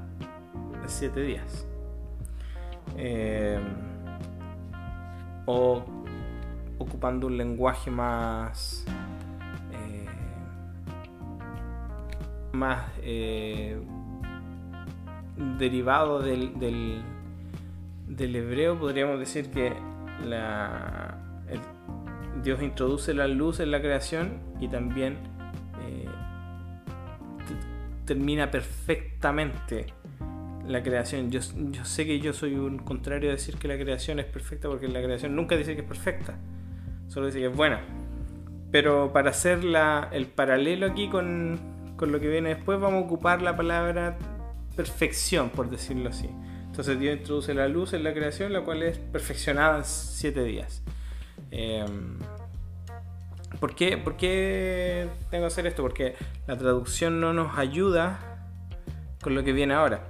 en 0.82 0.90
siete 0.90 1.22
días. 1.22 1.68
Eh, 2.96 3.60
o 5.48 5.84
ocupando 6.78 7.26
un 7.26 7.38
lenguaje 7.38 7.90
más 7.90 8.86
eh, 9.72 10.06
más 12.52 12.92
eh, 13.02 13.82
derivado 15.58 16.22
del, 16.22 16.54
del, 16.60 18.36
hebreo 18.36 18.78
podríamos 18.78 19.20
decir 19.20 19.50
que 19.50 19.74
Dios 22.44 22.62
introduce 22.62 23.14
la 23.14 23.28
luz 23.28 23.60
en 23.60 23.72
la 23.72 23.80
creación 23.80 24.40
y 24.60 24.68
también 24.68 25.18
eh, 25.82 26.06
termina 28.06 28.52
perfectamente 28.52 29.88
la 30.68 30.84
creación. 30.84 31.32
Yo, 31.32 31.40
yo, 31.72 31.86
sé 31.86 32.06
que 32.06 32.20
yo 32.20 32.34
soy 32.34 32.56
un 32.56 32.78
contrario 32.78 33.30
a 33.30 33.34
decir 33.34 33.58
que 33.58 33.68
la 33.68 33.78
creación 33.78 34.20
es 34.20 34.26
perfecta 34.26 34.68
porque 34.68 34.88
la 34.88 35.02
creación 35.02 35.36
nunca 35.36 35.56
dice 35.56 35.76
que 35.76 35.82
es 35.82 35.88
perfecta, 35.88 36.36
solo 37.08 37.28
dice 37.28 37.40
que 37.40 37.48
es 37.48 37.56
buena. 37.56 37.82
Pero 38.72 39.14
para 39.14 39.30
hacer 39.30 39.64
la, 39.64 40.10
el 40.12 40.28
paralelo 40.28 40.88
aquí 40.88 41.10
con, 41.10 41.60
con 41.96 42.12
lo 42.12 42.20
que 42.20 42.28
viene 42.28 42.50
después, 42.50 42.80
vamos 42.80 43.04
a 43.04 43.06
ocupar 43.06 43.42
la 43.42 43.56
palabra 43.56 44.18
perfección, 44.76 45.50
por 45.50 45.70
decirlo 45.70 46.10
así. 46.10 46.30
Entonces 46.66 47.00
Dios 47.00 47.18
introduce 47.18 47.54
la 47.54 47.68
luz 47.68 47.94
en 47.94 48.04
la 48.04 48.14
creación, 48.14 48.54
la 48.54 48.62
cual 48.62 48.84
es 48.84 49.00
perfeccionada 49.00 49.78
en 49.78 49.86
siete 49.86 50.44
días. 50.44 50.84
Em, 51.50 52.20
¿por, 53.60 53.74
qué, 53.74 53.98
¿Por 53.98 54.18
qué 54.18 55.08
tengo 55.32 55.44
que 55.44 55.48
hacer 55.48 55.66
esto? 55.66 55.82
Porque 55.82 56.16
la 56.46 56.58
traducción 56.58 57.20
no 57.20 57.34
nos 57.34 57.58
ayuda 57.58 58.20
con 59.22 59.34
lo 59.34 59.44
que 59.44 59.54
viene 59.54 59.74
ahora. 59.74 60.04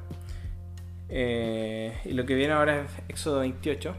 Eh, 1.09 1.97
y 2.05 2.11
lo 2.11 2.25
que 2.25 2.35
viene 2.35 2.53
ahora 2.53 2.81
es 2.81 2.91
Éxodo 3.07 3.39
28. 3.39 3.95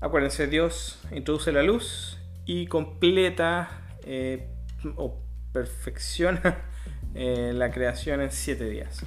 Acuérdense, 0.00 0.46
Dios 0.46 1.00
introduce 1.12 1.52
la 1.52 1.62
luz 1.62 2.18
y 2.44 2.66
completa 2.66 3.86
eh, 4.04 4.48
o 4.96 5.20
perfecciona 5.52 6.64
eh, 7.14 7.52
la 7.54 7.70
creación 7.70 8.20
en 8.20 8.32
7 8.32 8.68
días. 8.68 9.04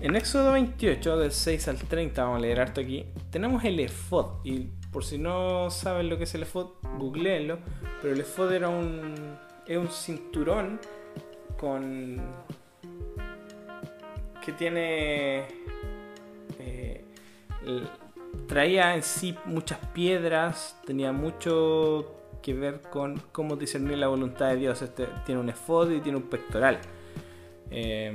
En 0.00 0.16
Éxodo 0.16 0.52
28, 0.52 1.18
del 1.18 1.32
6 1.32 1.68
al 1.68 1.76
30, 1.76 2.22
vamos 2.22 2.38
a 2.38 2.40
leer 2.40 2.60
harto 2.60 2.80
aquí, 2.80 3.06
tenemos 3.30 3.64
el 3.64 3.78
efod. 3.80 4.44
Y 4.44 4.70
por 4.90 5.04
si 5.04 5.18
no 5.18 5.70
saben 5.70 6.08
lo 6.08 6.18
que 6.18 6.24
es 6.24 6.34
el 6.34 6.42
efod, 6.42 6.70
googleenlo. 6.98 7.58
Pero 8.02 8.14
el 8.14 8.20
efod 8.20 8.52
era 8.52 8.68
un, 8.68 9.36
es 9.66 9.78
un 9.78 9.88
cinturón 9.88 10.80
con 11.58 12.20
que 14.46 14.52
tiene. 14.52 15.44
Eh, 16.60 17.04
traía 18.46 18.94
en 18.94 19.02
sí 19.02 19.36
muchas 19.44 19.78
piedras, 19.92 20.80
tenía 20.86 21.10
mucho 21.10 22.14
que 22.42 22.54
ver 22.54 22.80
con 22.80 23.20
cómo 23.32 23.56
discernir 23.56 23.98
la 23.98 24.06
voluntad 24.06 24.50
de 24.50 24.56
Dios. 24.56 24.80
Este 24.82 25.08
tiene 25.26 25.40
un 25.40 25.48
efod 25.48 25.90
y 25.90 26.00
tiene 26.00 26.18
un 26.18 26.24
pectoral. 26.30 26.78
Eh, 27.72 28.14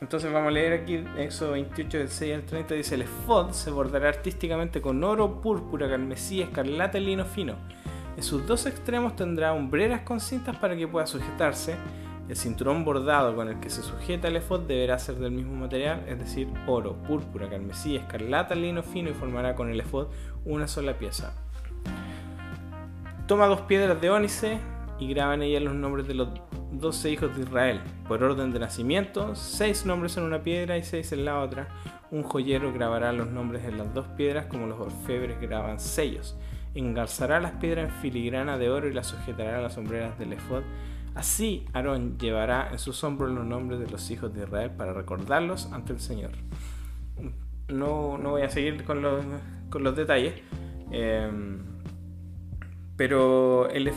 entonces 0.00 0.32
vamos 0.32 0.48
a 0.48 0.52
leer 0.52 0.72
aquí 0.82 1.04
eso 1.18 1.50
28 1.50 1.98
del 1.98 2.08
6 2.08 2.34
al 2.36 2.42
30 2.44 2.74
dice 2.74 2.94
el 2.94 3.02
efod 3.02 3.50
se 3.50 3.72
bordará 3.72 4.08
artísticamente 4.10 4.80
con 4.80 5.02
oro, 5.02 5.40
púrpura, 5.40 5.88
carmesí, 5.88 6.40
escarlata 6.40 6.98
y 6.98 7.06
lino 7.06 7.24
fino. 7.24 7.56
En 8.16 8.22
sus 8.22 8.46
dos 8.46 8.66
extremos 8.66 9.16
tendrá 9.16 9.52
hombreras 9.52 10.02
con 10.02 10.20
cintas 10.20 10.56
para 10.56 10.76
que 10.76 10.86
pueda 10.86 11.06
sujetarse 11.06 11.74
el 12.28 12.36
cinturón 12.36 12.84
bordado 12.84 13.34
con 13.34 13.48
el 13.48 13.60
que 13.60 13.68
se 13.68 13.82
sujeta 13.82 14.28
el 14.28 14.36
efod 14.36 14.60
deberá 14.60 14.98
ser 14.98 15.16
del 15.16 15.32
mismo 15.32 15.54
material, 15.54 16.04
es 16.06 16.18
decir, 16.18 16.48
oro, 16.66 16.94
púrpura, 17.02 17.48
carmesí, 17.48 17.96
escarlata, 17.96 18.54
lino 18.54 18.82
fino 18.82 19.10
y 19.10 19.14
formará 19.14 19.54
con 19.54 19.70
el 19.70 19.80
efod 19.80 20.08
una 20.44 20.68
sola 20.68 20.98
pieza. 20.98 21.34
Toma 23.26 23.46
dos 23.46 23.62
piedras 23.62 24.00
de 24.00 24.10
ónice 24.10 24.58
y 24.98 25.08
graba 25.08 25.34
en 25.34 25.42
ellas 25.42 25.62
los 25.62 25.74
nombres 25.74 26.06
de 26.06 26.14
los 26.14 26.28
doce 26.72 27.10
hijos 27.10 27.34
de 27.36 27.42
Israel, 27.42 27.80
por 28.06 28.22
orden 28.22 28.52
de 28.52 28.60
nacimiento, 28.60 29.34
seis 29.34 29.84
nombres 29.84 30.16
en 30.16 30.24
una 30.24 30.42
piedra 30.42 30.78
y 30.78 30.82
seis 30.82 31.12
en 31.12 31.24
la 31.24 31.40
otra. 31.40 31.68
Un 32.10 32.22
joyero 32.22 32.72
grabará 32.72 33.12
los 33.12 33.28
nombres 33.28 33.64
en 33.64 33.78
las 33.78 33.92
dos 33.94 34.06
piedras 34.16 34.46
como 34.46 34.66
los 34.66 34.80
orfebres 34.80 35.40
graban 35.40 35.80
sellos. 35.80 36.36
Engarzará 36.74 37.40
las 37.40 37.52
piedras 37.52 37.88
en 37.88 37.94
filigrana 38.00 38.58
de 38.58 38.70
oro 38.70 38.88
y 38.88 38.92
las 38.92 39.08
sujetará 39.08 39.58
a 39.58 39.62
las 39.62 39.74
sombreras 39.74 40.18
del 40.18 40.34
efod 40.34 40.62
Así 41.14 41.66
Aarón 41.74 42.18
llevará 42.18 42.70
en 42.72 42.78
sus 42.78 43.04
hombros 43.04 43.30
los 43.30 43.44
nombres 43.44 43.80
de 43.80 43.86
los 43.88 44.10
hijos 44.10 44.32
de 44.34 44.44
Israel 44.44 44.70
para 44.70 44.94
recordarlos 44.94 45.70
ante 45.72 45.92
el 45.92 46.00
Señor. 46.00 46.30
No, 47.68 48.18
voy 48.18 48.42
a 48.42 48.50
seguir 48.50 48.84
con 48.84 49.02
los, 49.02 49.24
con 49.68 49.82
los 49.82 49.94
detalles. 49.94 50.34
Em, 50.90 51.60
pero 52.96 53.68
el, 53.70 53.92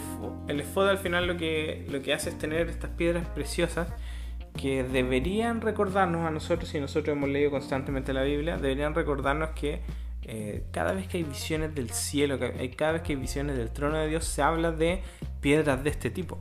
el 0.48 0.64
al 0.76 0.98
final 0.98 1.28
lo 1.28 1.38
que, 1.38 1.86
lo 1.90 2.02
que 2.02 2.14
hace 2.14 2.30
es 2.30 2.38
tener 2.38 2.70
estas 2.70 2.92
piedras 2.92 3.28
preciosas 3.30 3.88
que 4.58 4.84
deberían 4.84 5.62
recordarnos 5.62 6.26
a 6.26 6.32
nosotros, 6.32 6.70
si 6.70 6.80
nosotros 6.80 7.16
hemos 7.16 7.30
leído 7.30 7.52
constantemente 7.52 8.14
la 8.14 8.24
Biblia, 8.24 8.58
deberían 8.58 8.96
recordarnos 8.96 9.50
que 9.50 9.82
eh, 10.24 10.64
cada 10.72 10.94
vez 10.94 11.08
que 11.08 11.18
hay 11.18 11.24
visiones 11.24 11.76
del 11.76 11.90
cielo, 11.92 12.40
cada 12.40 12.94
vez 12.94 13.02
que 13.02 13.14
hay 13.14 13.20
visiones 13.20 13.58
del 13.58 13.72
trono 13.72 13.98
de 13.98 14.08
Dios, 14.08 14.24
se 14.26 14.42
habla 14.42 14.72
de 14.72 15.02
piedras 15.42 15.84
de 15.84 15.90
este 15.90 16.10
tipo 16.10 16.40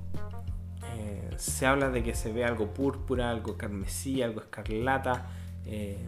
se 1.39 1.67
habla 1.67 1.91
de 1.91 2.03
que 2.03 2.15
se 2.15 2.33
ve 2.33 2.45
algo 2.45 2.73
púrpura, 2.73 3.31
algo 3.31 3.57
carmesí, 3.57 4.23
algo 4.23 4.41
escarlata, 4.41 5.31
eh, 5.67 5.99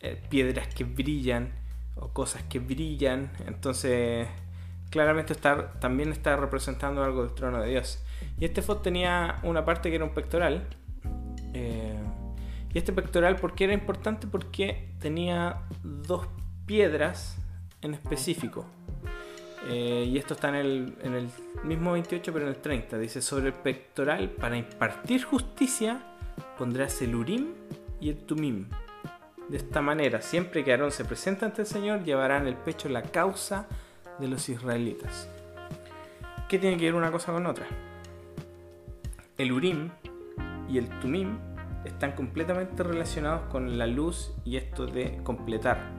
eh, 0.00 0.22
piedras 0.28 0.68
que 0.68 0.84
brillan 0.84 1.52
o 1.96 2.08
cosas 2.08 2.42
que 2.44 2.58
brillan. 2.58 3.30
Entonces, 3.46 4.28
claramente 4.90 5.32
está, 5.32 5.72
también 5.80 6.12
está 6.12 6.36
representando 6.36 7.02
algo 7.02 7.24
del 7.24 7.34
trono 7.34 7.60
de 7.60 7.70
Dios. 7.70 8.02
Y 8.38 8.44
este 8.44 8.62
fot 8.62 8.82
tenía 8.82 9.38
una 9.42 9.64
parte 9.64 9.90
que 9.90 9.96
era 9.96 10.04
un 10.04 10.14
pectoral. 10.14 10.66
Eh, 11.52 11.98
y 12.72 12.78
este 12.78 12.92
pectoral, 12.92 13.36
¿por 13.36 13.54
qué 13.54 13.64
era 13.64 13.72
importante? 13.72 14.26
Porque 14.26 14.90
tenía 15.00 15.62
dos 15.82 16.26
piedras 16.66 17.36
en 17.82 17.94
específico. 17.94 18.66
Eh, 19.66 20.08
y 20.08 20.18
esto 20.18 20.34
está 20.34 20.50
en 20.50 20.54
el, 20.56 20.94
en 21.02 21.14
el 21.14 21.28
mismo 21.62 21.92
28, 21.92 22.32
pero 22.32 22.44
en 22.46 22.50
el 22.50 22.60
30. 22.60 22.98
Dice, 22.98 23.22
sobre 23.22 23.48
el 23.48 23.52
pectoral, 23.54 24.30
para 24.30 24.56
impartir 24.56 25.24
justicia, 25.24 26.02
pondrás 26.58 27.00
el 27.02 27.14
Urim 27.14 27.48
y 28.00 28.10
el 28.10 28.18
Tumim. 28.18 28.66
De 29.48 29.56
esta 29.56 29.80
manera, 29.82 30.20
siempre 30.22 30.64
que 30.64 30.72
Aarón 30.72 30.90
se 30.90 31.04
presenta 31.04 31.46
ante 31.46 31.62
el 31.62 31.66
Señor, 31.66 32.02
llevará 32.02 32.38
en 32.38 32.46
el 32.46 32.56
pecho 32.56 32.88
la 32.88 33.02
causa 33.02 33.66
de 34.18 34.28
los 34.28 34.48
israelitas. 34.48 35.28
¿Qué 36.48 36.58
tiene 36.58 36.76
que 36.76 36.84
ver 36.84 36.94
una 36.94 37.10
cosa 37.10 37.32
con 37.32 37.46
otra? 37.46 37.66
El 39.36 39.52
Urim 39.52 39.90
y 40.68 40.78
el 40.78 40.88
Tumim 41.00 41.38
están 41.84 42.12
completamente 42.12 42.82
relacionados 42.82 43.50
con 43.50 43.76
la 43.76 43.86
luz 43.86 44.32
y 44.44 44.56
esto 44.56 44.86
de 44.86 45.20
completar 45.22 45.90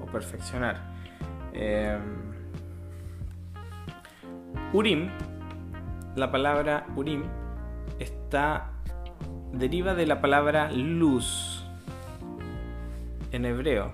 o 0.00 0.06
perfeccionar. 0.06 0.92
Eh, 1.52 1.98
Urim, 4.72 5.10
la 6.16 6.30
palabra 6.30 6.86
Urim, 6.96 7.24
está 7.98 8.70
deriva 9.52 9.94
de 9.94 10.06
la 10.06 10.20
palabra 10.20 10.70
luz 10.70 11.64
en 13.32 13.44
hebreo. 13.44 13.92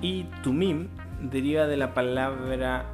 Y 0.00 0.24
Tumim 0.42 0.88
deriva 1.20 1.66
de 1.66 1.76
la 1.76 1.94
palabra 1.94 2.86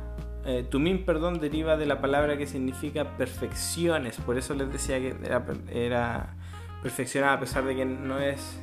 eh, 0.45 0.65
Tumim, 0.69 1.05
perdón, 1.05 1.41
deriva 1.41 1.77
de 1.77 1.85
la 1.85 2.01
palabra 2.01 2.39
que 2.39 2.47
significa 2.47 3.17
perfecciones. 3.19 4.17
Por 4.17 4.39
eso 4.39 4.55
les 4.55 4.73
decía 4.73 4.99
que 4.99 5.15
era, 5.23 5.45
era 5.71 6.35
perfeccionada, 6.83 7.35
a 7.35 7.41
pesar 7.41 7.65
de 7.65 7.77
que 7.77 7.85
no 7.85 8.19
es 8.19 8.59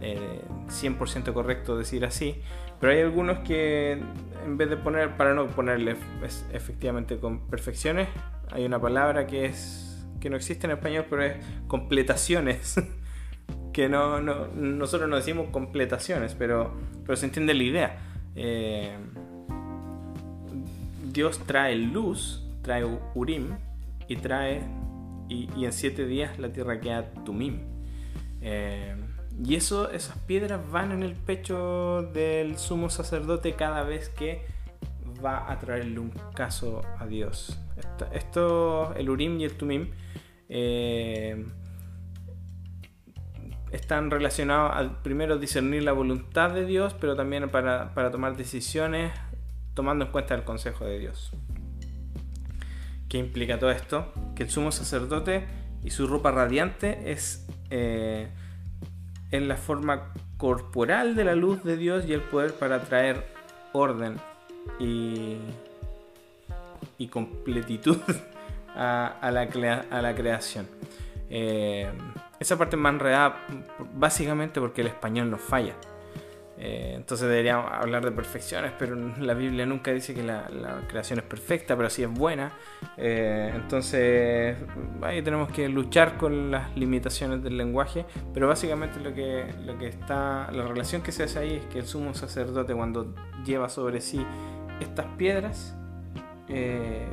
100% 0.00 1.28
eh, 1.28 1.32
correcto 1.34 1.76
decir 1.76 2.06
así. 2.06 2.40
Pero 2.82 2.94
hay 2.94 3.00
algunos 3.00 3.38
que 3.38 3.92
en 3.92 4.56
vez 4.56 4.68
de 4.68 4.76
poner, 4.76 5.16
para 5.16 5.34
no 5.34 5.46
ponerle 5.46 5.94
efectivamente 6.52 7.16
con 7.18 7.46
perfecciones, 7.46 8.08
hay 8.50 8.64
una 8.64 8.80
palabra 8.80 9.24
que 9.28 9.44
es 9.44 10.04
que 10.18 10.28
no 10.28 10.34
existe 10.34 10.66
en 10.66 10.72
español, 10.72 11.06
pero 11.08 11.22
es 11.22 11.36
completaciones. 11.68 12.74
que 13.72 13.88
no, 13.88 14.20
nosotros 14.20 15.08
no 15.08 15.14
decimos 15.14 15.50
completaciones, 15.52 16.34
pero, 16.34 16.74
pero 17.06 17.14
se 17.14 17.26
entiende 17.26 17.54
la 17.54 17.62
idea. 17.62 17.98
Eh, 18.34 18.96
Dios 21.12 21.38
trae 21.46 21.76
luz, 21.76 22.44
trae 22.62 22.84
Urim 23.14 23.50
y 24.08 24.16
trae 24.16 24.60
y, 25.28 25.64
en 25.64 25.72
siete 25.72 26.04
días 26.04 26.36
la 26.40 26.52
tierra 26.52 26.80
queda 26.80 27.12
Tumim. 27.24 27.60
Eh, 28.40 28.96
y 29.44 29.54
eso, 29.54 29.90
esas 29.90 30.18
piedras 30.18 30.60
van 30.70 30.92
en 30.92 31.02
el 31.02 31.14
pecho 31.14 32.02
del 32.12 32.58
sumo 32.58 32.90
sacerdote 32.90 33.54
cada 33.54 33.82
vez 33.82 34.08
que 34.08 34.44
va 35.24 35.50
a 35.50 35.58
traerle 35.58 35.98
un 35.98 36.12
caso 36.34 36.82
a 36.98 37.06
Dios. 37.06 37.58
Esto, 38.12 38.94
el 38.94 39.08
Urim 39.08 39.40
y 39.40 39.44
el 39.44 39.56
Tumim, 39.56 39.90
eh, 40.48 41.46
están 43.70 44.10
relacionados 44.10 44.72
al 44.74 45.00
primero 45.02 45.38
discernir 45.38 45.82
la 45.82 45.92
voluntad 45.92 46.50
de 46.50 46.66
Dios, 46.66 46.94
pero 47.00 47.16
también 47.16 47.48
para, 47.50 48.10
tomar 48.10 48.36
decisiones 48.36 49.12
tomando 49.74 50.04
en 50.04 50.12
cuenta 50.12 50.34
el 50.34 50.44
consejo 50.44 50.84
de 50.84 50.98
Dios. 50.98 51.32
¿Qué 53.08 53.18
implica 53.18 53.58
todo 53.58 53.70
esto? 53.70 54.12
Que 54.34 54.42
el 54.44 54.50
sumo 54.50 54.72
sacerdote 54.72 55.46
y 55.82 55.90
su 55.90 56.06
ropa 56.06 56.30
radiante 56.30 57.12
es 57.12 57.46
eh, 57.70 58.28
en 59.32 59.48
la 59.48 59.56
forma 59.56 60.12
corporal 60.36 61.16
de 61.16 61.24
la 61.24 61.34
luz 61.34 61.64
de 61.64 61.76
Dios 61.76 62.04
y 62.06 62.12
el 62.12 62.20
poder 62.20 62.54
para 62.54 62.82
traer 62.82 63.26
orden 63.72 64.18
y, 64.78 65.38
completitud 67.10 67.98
a, 68.76 69.30
la, 69.32 69.84
a 69.90 70.02
la, 70.02 70.14
creación. 70.14 70.68
Eh, 71.28 71.90
esa 72.38 72.56
parte 72.56 72.76
es 72.76 72.82
más 72.82 72.92
enredada 72.92 73.44
básicamente 73.94 74.60
porque 74.60 74.82
el 74.82 74.86
español 74.86 75.28
nos 75.30 75.40
falla. 75.40 75.74
Eh, 76.64 76.92
entonces 76.94 77.28
deberíamos 77.28 77.68
hablar 77.72 78.04
de 78.04 78.12
perfecciones, 78.12 78.70
pero 78.78 78.94
la 78.94 79.34
Biblia 79.34 79.66
nunca 79.66 79.90
dice 79.90 80.14
que 80.14 80.22
la, 80.22 80.46
creación 80.86 81.18
es 81.18 81.24
perfecta, 81.24 81.76
pero 81.76 81.90
sí 81.90 82.04
es 82.04 82.08
buena. 82.08 82.52
Eh, 82.96 83.50
entonces 83.52 84.56
ahí 85.02 85.22
tenemos 85.22 85.50
que 85.50 85.68
luchar 85.68 86.16
con 86.16 86.52
las 86.52 86.76
limitaciones 86.76 87.42
del 87.42 87.56
lenguaje, 87.56 88.06
pero 88.32 88.46
básicamente 88.46 89.00
lo 89.00 89.12
que, 89.12 89.44
lo 89.64 89.76
que 89.76 89.88
está, 89.88 90.52
la 90.52 90.64
relación 90.64 91.02
que 91.02 91.10
se 91.10 91.24
hace 91.24 91.40
ahí 91.40 91.54
es 91.54 91.64
que 91.64 91.80
el 91.80 91.86
sumo 91.86 92.14
sacerdote 92.14 92.74
cuando 92.74 93.12
lleva 93.44 93.68
sobre 93.68 94.00
sí 94.00 94.24
estas 94.78 95.06
piedras, 95.16 95.76
eh, 96.48 97.08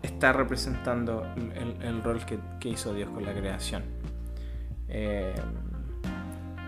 está 0.00 0.32
representando 0.32 1.22
el, 1.82 2.02
rol 2.02 2.24
que, 2.24 2.68
hizo 2.70 2.94
Dios 2.94 3.10
con 3.10 3.26
la 3.26 3.34
creación. 3.34 3.82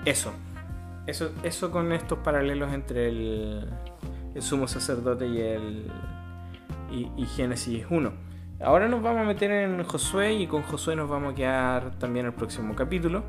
eso, 0.04 0.32
eso, 1.06 1.30
eso 1.42 1.70
con 1.70 1.92
estos 1.92 2.18
paralelos 2.18 2.72
entre 2.72 3.08
el, 3.08 3.68
sumo 4.40 4.68
sacerdote 4.68 5.26
y 5.26 5.40
el 5.40 5.86
y, 6.90 7.26
Génesis 7.26 7.86
1. 7.88 8.12
Ahora 8.60 8.88
nos 8.88 9.02
vamos 9.02 9.22
a 9.22 9.24
meter 9.24 9.50
en 9.50 9.82
Josué 9.84 10.34
y 10.34 10.46
con 10.46 10.62
Josué 10.62 10.96
nos 10.96 11.08
vamos 11.08 11.32
a 11.32 11.34
quedar 11.34 11.98
también 11.98 12.26
el 12.26 12.32
próximo 12.32 12.74
capítulo. 12.74 13.24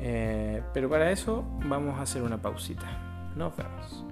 Eh, 0.00 0.62
pero 0.72 0.88
para 0.88 1.10
eso 1.10 1.44
vamos 1.66 1.98
a 1.98 2.02
hacer 2.02 2.22
una 2.22 2.38
pausita. 2.38 2.86
Nos 3.36 3.56
vemos. 3.56 4.04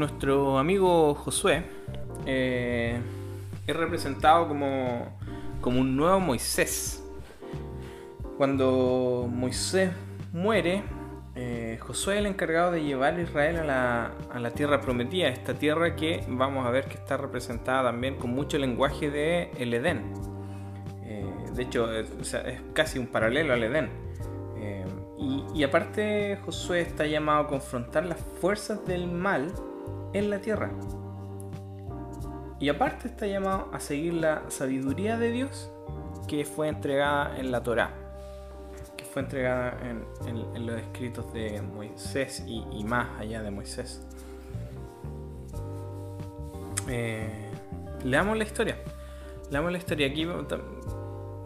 Nuestro 0.00 0.58
amigo 0.58 1.14
Josué 1.14 1.62
eh, 2.24 2.98
es 3.66 3.76
representado 3.76 4.48
como, 4.48 5.14
como 5.60 5.78
un 5.78 5.94
nuevo 5.94 6.18
Moisés. 6.18 7.04
Cuando 8.38 9.28
Moisés 9.30 9.90
muere, 10.32 10.84
eh, 11.34 11.78
Josué 11.82 12.14
es 12.14 12.20
el 12.20 12.26
encargado 12.28 12.72
de 12.72 12.82
llevar 12.82 13.16
a 13.16 13.20
Israel 13.20 13.56
a 13.58 13.64
la, 13.64 14.12
a 14.32 14.38
la, 14.38 14.52
tierra 14.52 14.80
prometida, 14.80 15.28
esta 15.28 15.52
tierra 15.52 15.94
que 15.96 16.24
vamos 16.28 16.64
a 16.64 16.70
ver 16.70 16.86
que 16.86 16.94
está 16.94 17.18
representada 17.18 17.90
también 17.90 18.14
con 18.16 18.30
mucho 18.30 18.56
lenguaje 18.56 19.10
de 19.10 19.50
el 19.58 19.74
Edén. 19.74 20.14
Eh, 21.04 21.26
de 21.52 21.62
hecho, 21.62 21.92
es, 21.92 22.10
casi 22.72 22.98
un 22.98 23.08
paralelo 23.08 23.52
al 23.52 23.62
Edén. 23.64 23.90
y, 25.18 25.44
y 25.54 25.62
aparte, 25.62 26.38
Josué 26.42 26.80
está 26.80 27.04
llamado 27.04 27.40
a 27.40 27.46
confrontar 27.48 28.06
las 28.06 28.18
fuerzas 28.40 28.86
del 28.86 29.06
mal 29.06 29.52
en 30.12 30.30
la 30.30 30.40
tierra. 30.40 30.70
Y 32.58 32.68
aparte 32.68 33.08
está 33.08 33.26
llamado 33.26 33.70
a 33.72 33.80
seguir 33.80 34.14
la 34.14 34.42
sabiduría 34.48 35.16
de 35.16 35.32
Dios 35.32 35.72
que 36.28 36.44
fue 36.44 36.68
entregada 36.68 37.38
en 37.38 37.50
la 37.50 37.62
Torá, 37.62 37.90
que 38.96 39.04
fue 39.04 39.22
entregada 39.22 39.78
en, 39.82 40.66
los 40.66 40.78
escritos 40.78 41.32
de 41.32 41.60
Moisés 41.62 42.44
y, 42.46 42.84
más 42.84 43.18
allá 43.18 43.42
de 43.42 43.50
Moisés. 43.50 44.06
Eh, 46.88 47.50
leamos 48.04 48.36
la 48.36 48.44
historia. 48.44 48.76
Leamos 49.50 49.72
la 49.72 49.78
historia. 49.78 50.06
Aquí 50.06 50.26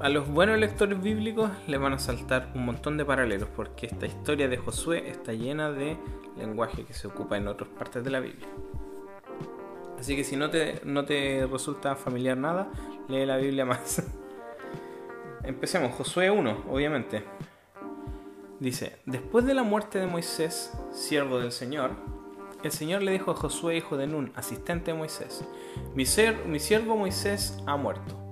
a 0.04 0.10
los 0.10 0.28
buenos 0.28 0.58
lectores 0.58 1.00
bíblicos 1.00 1.50
le 1.66 1.78
van 1.78 1.94
a 1.94 1.98
saltar 1.98 2.52
un 2.54 2.66
montón 2.66 2.98
de 2.98 3.06
paralelos 3.06 3.48
porque 3.56 3.86
esta 3.86 4.04
historia 4.04 4.48
de 4.48 4.58
Josué 4.58 5.08
está 5.08 5.32
llena 5.32 5.72
de 5.72 5.96
lenguaje 6.36 6.84
que 6.84 6.92
se 6.92 7.06
ocupa 7.06 7.38
en 7.38 7.48
otras 7.48 7.70
partes 7.70 8.04
de 8.04 8.10
la 8.10 8.20
Biblia. 8.20 8.46
Así 9.98 10.14
que 10.14 10.22
si 10.22 10.36
no 10.36 10.50
te, 10.50 10.82
no 10.84 11.06
te 11.06 11.46
resulta 11.50 11.96
familiar 11.96 12.36
nada, 12.36 12.70
lee 13.08 13.24
la 13.24 13.38
Biblia 13.38 13.64
más. 13.64 14.02
Empecemos, 15.42 15.94
Josué 15.94 16.30
1, 16.30 16.64
obviamente. 16.68 17.24
Dice, 18.60 18.98
después 19.06 19.46
de 19.46 19.54
la 19.54 19.62
muerte 19.62 20.00
de 20.00 20.06
Moisés, 20.06 20.70
siervo 20.92 21.38
del 21.38 21.50
Señor, 21.50 21.92
el 22.62 22.72
Señor 22.72 23.00
le 23.00 23.12
dijo 23.12 23.30
a 23.30 23.36
Josué, 23.36 23.78
hijo 23.78 23.96
de 23.96 24.06
Nun, 24.06 24.32
asistente 24.34 24.92
de 24.92 24.98
Moisés, 24.98 25.46
mi, 25.94 26.04
mi 26.46 26.60
siervo 26.60 26.94
Moisés 26.94 27.56
ha 27.64 27.78
muerto 27.78 28.23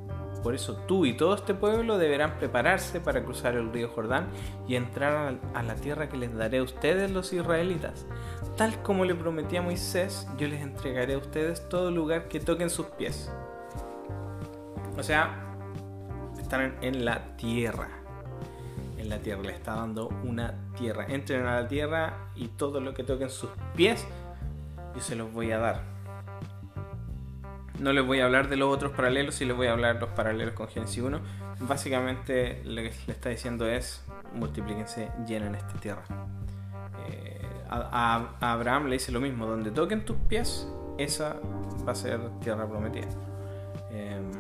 por 0.42 0.55
eso 0.55 0.74
tú 0.88 1.07
y 1.07 1.16
todo 1.16 1.35
este 1.35 1.55
pueblo 1.55 1.98
deberán 1.98 2.37
prepararse 2.38 3.00
para 3.00 3.22
cruzar 3.22 3.55
el 3.55 3.72
río 3.72 3.88
Jordán 3.88 4.28
y 4.66 4.74
entrar 4.76 5.38
a 5.55 5.62
la 5.62 5.74
tierra 5.76 6.09
que 6.09 6.16
les 6.16 6.35
daré 6.35 6.59
a 6.59 6.62
ustedes 6.62 7.11
los 7.11 7.33
israelitas. 7.33 8.07
Tal 8.57 8.83
como 8.83 9.05
le 9.05 9.14
prometí 9.14 9.57
a 9.57 9.62
Moisés, 9.62 10.26
yo 10.37 10.48
les 10.48 10.61
entregaré 10.61 11.14
a 11.14 11.18
ustedes 11.18 11.68
todo 11.68 11.90
lugar 11.90 12.28
que 12.28 12.40
toquen 12.40 12.70
sus 12.70 12.87
pies. 12.87 13.31
O 14.98 15.02
sea, 15.02 15.55
están 16.38 16.76
en 16.83 17.05
la 17.05 17.37
tierra. 17.37 17.88
En 18.98 19.09
la 19.09 19.18
tierra, 19.18 19.42
le 19.42 19.52
está 19.52 19.74
dando 19.74 20.09
una 20.24 20.55
tierra. 20.76 21.07
Entren 21.09 21.46
a 21.46 21.62
la 21.62 21.68
tierra 21.68 22.31
y 22.35 22.48
todo 22.48 22.81
lo 22.81 22.94
que 22.94 23.05
toquen 23.05 23.31
sus 23.31 23.50
pies, 23.74 24.07
yo 24.94 25.00
se 25.00 25.16
los 25.16 25.33
voy 25.33 25.50
a 25.50 25.59
dar. 25.59 25.91
No 27.83 27.92
les 27.92 28.07
voy 28.07 28.21
a 28.21 28.27
hablar 28.27 28.49
de 28.49 28.55
los 28.57 28.73
otros 28.73 28.92
paralelos, 28.92 29.35
sí 29.35 29.45
les 29.45 29.57
voy 29.57 29.66
a 29.66 29.73
hablar 29.73 29.97
de 29.97 30.03
los 30.03 30.11
paralelos 30.11 30.55
con 30.55 30.68
Génesis 30.68 31.03
1. 31.03 31.18
Básicamente 31.62 32.62
lo 32.64 32.77
que 32.77 32.92
le 33.09 33.12
está 33.12 33.29
diciendo 33.29 33.66
es 33.66 34.05
multiplíquense, 34.35 35.11
llenen 35.27 35.57
esta 35.57 35.75
tierra. 35.81 36.05
Eh, 37.09 37.40
a, 37.68 38.37
Abraham 38.38 38.87
le 38.87 38.92
dice 38.92 39.11
lo 39.11 39.21
mismo, 39.21 39.47
donde 39.47 39.73
toquen 39.73 40.05
tus 40.05 40.16
pies, 40.29 40.68
esa 40.97 41.40
va 41.85 41.90
a 41.90 41.95
ser 41.97 42.21
tierra 42.38 42.68
prometida. 42.68 43.09
Em, 43.90 44.31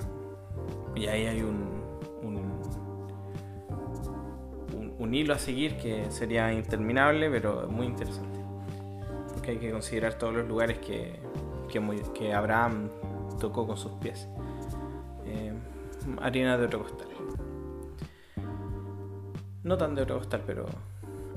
y 0.94 1.08
ahí 1.08 1.26
hay 1.26 1.42
un, 1.42 1.82
un, 5.00 5.12
hilo 5.12 5.34
a 5.34 5.38
seguir 5.38 5.76
que 5.78 6.10
sería 6.12 6.52
interminable, 6.52 7.28
pero 7.28 7.68
muy 7.68 7.86
interesante. 7.86 8.38
Porque 9.34 9.50
hay 9.50 9.58
que 9.58 9.72
considerar 9.72 10.14
todos 10.14 10.32
los 10.32 10.46
lugares 10.46 10.78
que, 10.78 11.18
que, 11.68 12.02
que 12.14 12.32
Abraham 12.32 12.88
tocó 13.42 13.66
con 13.66 13.76
sus 13.76 13.90
pies. 13.94 14.28
Eh, 15.26 15.52
harina 16.20 16.56
de 16.56 16.66
otro 16.66 16.84
costal. 16.84 17.08
No 19.64 19.76
tan 19.76 19.96
de 19.96 20.02
otro 20.02 20.18
costal, 20.18 20.42
pero 20.46 20.66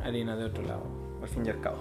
harina 0.04 0.36
de 0.36 0.46
otro 0.46 0.64
lado, 0.64 0.84
al 1.22 1.28
fin 1.28 1.46
y 1.46 1.50
al 1.50 1.60
cabo. 1.60 1.78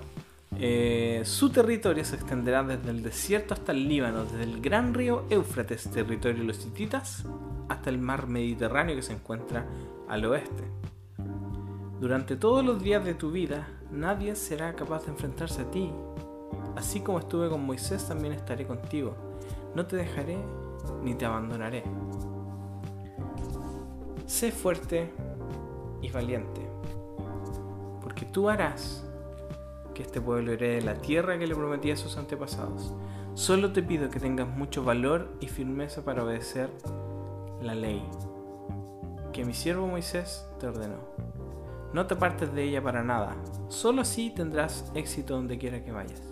Eh, 0.59 1.23
su 1.25 1.51
territorio 1.51 2.05
se 2.05 2.17
extenderá 2.17 2.63
desde 2.63 2.91
el 2.91 3.03
desierto 3.03 3.53
hasta 3.53 3.73
el 3.73 3.87
Líbano, 3.87 4.25
desde 4.25 4.45
el 4.45 4.63
gran 4.63 4.95
río 4.95 5.25
Éufrates, 5.29 5.91
territorio 5.91 6.39
de 6.41 6.45
los 6.45 6.65
hititas, 6.65 7.25
hasta 7.69 7.91
el 7.91 7.99
mar 7.99 8.27
Mediterráneo 8.27 8.97
que 8.97 9.03
se 9.03 9.13
encuentra 9.13 9.67
al 10.09 10.25
oeste. 10.25 10.65
Durante 12.01 12.37
todos 12.37 12.65
los 12.65 12.83
días 12.83 13.05
de 13.05 13.15
tu 13.15 13.31
vida, 13.31 13.69
nadie 13.91 14.37
será 14.37 14.75
capaz 14.75 15.05
de 15.05 15.13
enfrentarse 15.13 15.63
a 15.63 15.71
ti. 15.71 15.91
Así 16.77 17.01
como 17.01 17.19
estuve 17.19 17.51
con 17.51 17.65
Moisés, 17.65 18.07
también 18.09 18.33
estaré 18.33 18.67
contigo 18.67 19.24
no 19.75 19.87
te 19.87 19.97
dejaré 19.97 20.39
ni 21.03 21.15
te 21.15 21.27
abandonaré. 21.27 21.83
Sé 24.27 24.53
fuerte 24.53 25.13
y 26.01 26.11
valiente, 26.11 26.61
porque 28.01 28.25
tú 28.25 28.49
harás 28.49 29.05
que 29.95 30.03
este 30.03 30.21
pueblo 30.21 30.53
herede 30.53 30.83
la 30.83 30.95
tierra 30.95 31.39
que 31.39 31.47
le 31.47 31.55
prometí 31.55 31.91
a 31.91 31.97
sus 31.97 32.17
antepasados. 32.17 32.95
Solo 33.35 33.73
te 33.73 33.83
pido 33.83 34.11
que 34.11 34.21
tengas 34.21 34.49
mucho 34.49 34.85
valor 34.85 35.29
y 35.41 35.49
firmeza 35.49 36.05
para 36.05 36.25
obedecer 36.25 36.71
la 37.61 37.75
ley 37.75 38.03
que 39.35 39.45
mi 39.45 39.53
siervo 39.53 39.89
Moisés 39.89 40.47
te 40.61 40.69
ordenó. 40.69 40.99
No 41.93 42.07
te 42.07 42.15
apartes 42.15 42.55
de 42.55 42.63
ella 42.63 42.83
para 42.83 43.03
nada, 43.03 43.37
solo 43.69 44.03
así 44.03 44.31
tendrás 44.31 44.91
éxito 44.95 45.35
donde 45.35 45.59
quiera 45.59 45.85
que 45.85 45.91
vayas. 45.91 46.23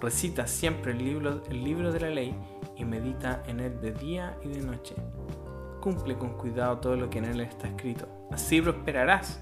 Recita 0.00 0.46
siempre 0.46 0.92
el 0.92 0.98
libro, 0.98 1.42
el 1.50 1.64
libro 1.64 1.92
de 1.92 2.00
la 2.00 2.10
ley 2.10 2.36
y 2.76 2.84
medita 2.84 3.42
en 3.46 3.60
él 3.60 3.80
de 3.80 3.92
día 3.92 4.38
y 4.42 4.48
de 4.48 4.60
noche. 4.60 4.94
Cumple 5.80 6.16
con 6.16 6.36
cuidado 6.36 6.78
todo 6.78 6.96
lo 6.96 7.08
que 7.10 7.18
en 7.18 7.26
él 7.26 7.40
está 7.40 7.68
escrito. 7.68 8.06
Así 8.30 8.60
prosperarás 8.60 9.40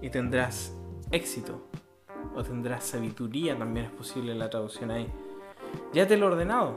y 0.00 0.10
tendrás 0.10 0.76
éxito. 1.10 1.68
O 2.34 2.42
tendrás 2.42 2.84
sabiduría, 2.84 3.56
también 3.56 3.86
es 3.86 3.92
posible 3.92 4.34
la 4.34 4.50
traducción 4.50 4.90
ahí. 4.90 5.08
Ya 5.92 6.06
te 6.06 6.16
lo 6.16 6.26
he 6.26 6.32
ordenado. 6.32 6.76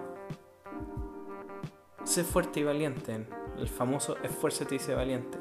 Sé 2.03 2.23
fuerte 2.23 2.59
y 2.59 2.63
valiente. 2.63 3.25
El 3.57 3.67
famoso 3.67 4.17
esfuérzate 4.23 4.75
y 4.75 4.79
sé 4.79 4.93
valiente. 4.93 5.37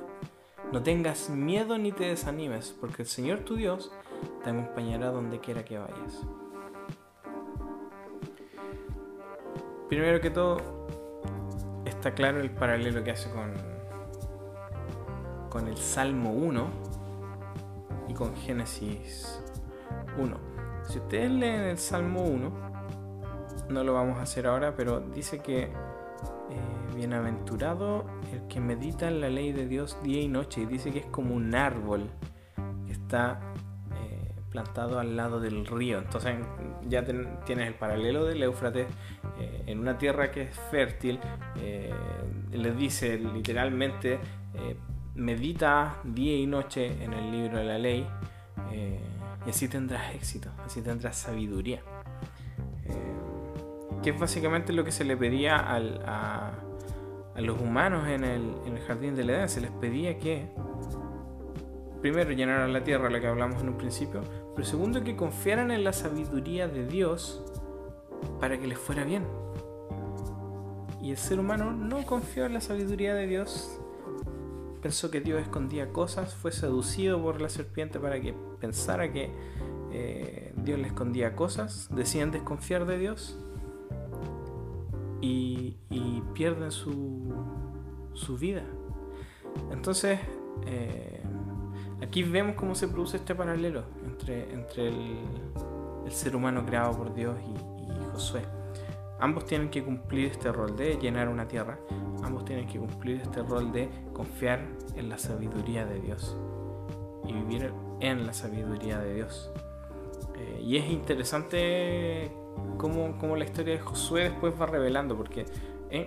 No 0.72 0.82
tengas 0.82 1.30
miedo 1.30 1.78
ni 1.78 1.92
te 1.92 2.04
desanimes, 2.04 2.76
porque 2.80 3.02
el 3.02 3.08
Señor 3.08 3.40
tu 3.40 3.54
Dios 3.54 3.92
te 4.42 4.50
acompañará 4.50 5.10
donde 5.10 5.38
quiera 5.38 5.64
que 5.64 5.78
vayas. 5.78 6.26
Primero 9.88 10.20
que 10.20 10.30
todo, 10.30 10.86
está 11.84 12.14
claro 12.14 12.40
el 12.40 12.50
paralelo 12.50 13.02
que 13.04 13.12
hace 13.12 13.30
con, 13.30 13.52
con 15.48 15.68
el 15.68 15.76
Salmo 15.76 16.32
1 16.32 16.66
y 18.08 18.14
con 18.14 18.34
Génesis 18.36 19.40
1. 20.18 20.36
Si 20.88 20.98
ustedes 20.98 21.30
leen 21.30 21.62
el 21.62 21.78
Salmo 21.78 22.22
1, 22.22 22.52
no 23.68 23.84
lo 23.84 23.94
vamos 23.94 24.18
a 24.18 24.22
hacer 24.22 24.46
ahora, 24.46 24.74
pero 24.76 25.00
dice 25.00 25.40
que 25.40 25.64
eh, 25.64 25.70
bienaventurado 26.94 28.04
el 28.32 28.46
que 28.46 28.60
medita 28.60 29.08
en 29.08 29.20
la 29.20 29.28
ley 29.28 29.52
de 29.52 29.66
Dios 29.66 29.98
día 30.02 30.20
y 30.20 30.28
noche, 30.28 30.62
y 30.62 30.66
dice 30.66 30.92
que 30.92 31.00
es 31.00 31.06
como 31.06 31.34
un 31.34 31.54
árbol 31.54 32.08
que 32.86 32.92
está 32.92 33.40
eh, 33.94 34.32
plantado 34.50 34.98
al 34.98 35.16
lado 35.16 35.40
del 35.40 35.66
río. 35.66 35.98
Entonces 35.98 36.36
ya 36.88 37.04
tienes 37.04 37.66
el 37.66 37.74
paralelo 37.74 38.24
del 38.24 38.42
Éufrates 38.42 38.86
eh, 39.38 39.64
en 39.66 39.78
una 39.78 39.98
tierra 39.98 40.30
que 40.30 40.42
es 40.42 40.56
fértil. 40.70 41.18
le 42.52 42.72
dice 42.72 43.18
literalmente, 43.18 44.18
medita 45.14 46.00
día 46.04 46.36
y 46.36 46.46
noche 46.46 47.02
en 47.02 47.12
el 47.12 47.30
libro 47.30 47.58
de 47.58 47.64
la 47.64 47.78
ley. 47.78 48.06
y 49.46 49.50
así 49.50 49.68
tendrás 49.68 50.14
éxito, 50.14 50.50
así 50.64 50.82
tendrás 50.82 51.16
sabiduría 51.16 51.82
que 54.06 54.10
es 54.10 54.20
básicamente 54.20 54.72
lo 54.72 54.84
que 54.84 54.92
se 54.92 55.02
le 55.02 55.16
pedía 55.16 55.56
a, 55.56 56.52
los 57.40 57.60
humanos 57.60 58.06
en 58.06 58.22
el, 58.22 58.78
jardín 58.86 59.16
del 59.16 59.30
Edén. 59.30 59.48
Se 59.48 59.60
les 59.60 59.72
pedía 59.72 60.16
que, 60.16 60.48
primero, 62.00 62.30
llenaran 62.30 62.72
la 62.72 62.84
tierra, 62.84 63.10
la 63.10 63.20
que 63.20 63.26
hablamos 63.26 63.62
en 63.62 63.70
un 63.70 63.76
principio, 63.76 64.22
pero 64.54 64.64
segundo, 64.64 65.02
que 65.02 65.16
confiaran 65.16 65.72
en 65.72 65.82
la 65.82 65.92
sabiduría 65.92 66.68
de 66.68 66.86
Dios 66.86 67.44
para 68.40 68.58
que 68.58 68.66
les 68.66 68.78
fuera 68.78 69.04
bien. 69.04 69.24
Y 71.00 71.10
el 71.10 71.16
ser 71.16 71.38
humano 71.38 71.72
no 71.72 72.04
confió 72.04 72.46
en 72.46 72.54
la 72.54 72.60
sabiduría 72.60 73.14
de 73.14 73.26
Dios, 73.26 73.80
pensó 74.82 75.10
que 75.10 75.20
Dios 75.20 75.40
escondía 75.40 75.92
cosas, 75.92 76.34
fue 76.34 76.52
seducido 76.52 77.22
por 77.22 77.40
la 77.40 77.48
serpiente 77.48 77.98
para 77.98 78.20
que 78.20 78.34
pensara 78.60 79.12
que 79.12 79.30
eh, 79.92 80.52
Dios 80.56 80.78
le 80.78 80.88
escondía 80.88 81.34
cosas, 81.34 81.88
decían 81.90 82.30
desconfiar 82.30 82.86
de 82.86 82.98
Dios 82.98 83.38
y, 85.20 85.76
pierden 86.34 86.70
su, 86.70 87.34
su, 88.12 88.36
vida. 88.36 88.62
Entonces, 89.70 90.20
eh, 90.66 91.22
aquí 92.02 92.22
vemos 92.22 92.56
cómo 92.56 92.74
se 92.74 92.88
produce 92.88 93.16
este 93.16 93.34
paralelo 93.34 93.84
entre, 94.04 94.52
entre 94.52 94.88
el, 94.88 96.12
ser 96.12 96.36
humano 96.36 96.64
creado 96.66 96.96
por 96.96 97.14
Dios 97.14 97.36
y, 97.40 97.75
Josué. 98.16 98.40
Ambos 99.18 99.44
tienen 99.44 99.68
que 99.68 99.84
cumplir 99.84 100.30
este 100.30 100.50
rol 100.50 100.74
de 100.74 100.96
llenar 100.96 101.28
una 101.28 101.46
tierra, 101.46 101.78
ambos 102.22 102.46
tienen 102.46 102.66
que 102.66 102.78
cumplir 102.78 103.20
este 103.20 103.42
rol 103.42 103.70
de 103.70 103.90
confiar 104.14 104.66
en 104.94 105.10
la 105.10 105.18
sabiduría 105.18 105.84
de 105.84 106.00
Dios 106.00 106.34
y 107.26 107.32
vivir 107.34 107.72
en 108.00 108.26
la 108.26 108.32
sabiduría 108.32 108.98
de 108.98 109.14
Dios. 109.14 109.50
Eh, 110.34 110.62
y 110.62 110.76
es 110.78 110.90
interesante 110.90 112.30
cómo, 112.78 113.36
la 113.36 113.44
historia 113.44 113.74
de 113.74 113.80
Josué 113.80 114.30
después 114.30 114.54
va 114.58 114.64
revelando, 114.64 115.14
porque 115.14 115.44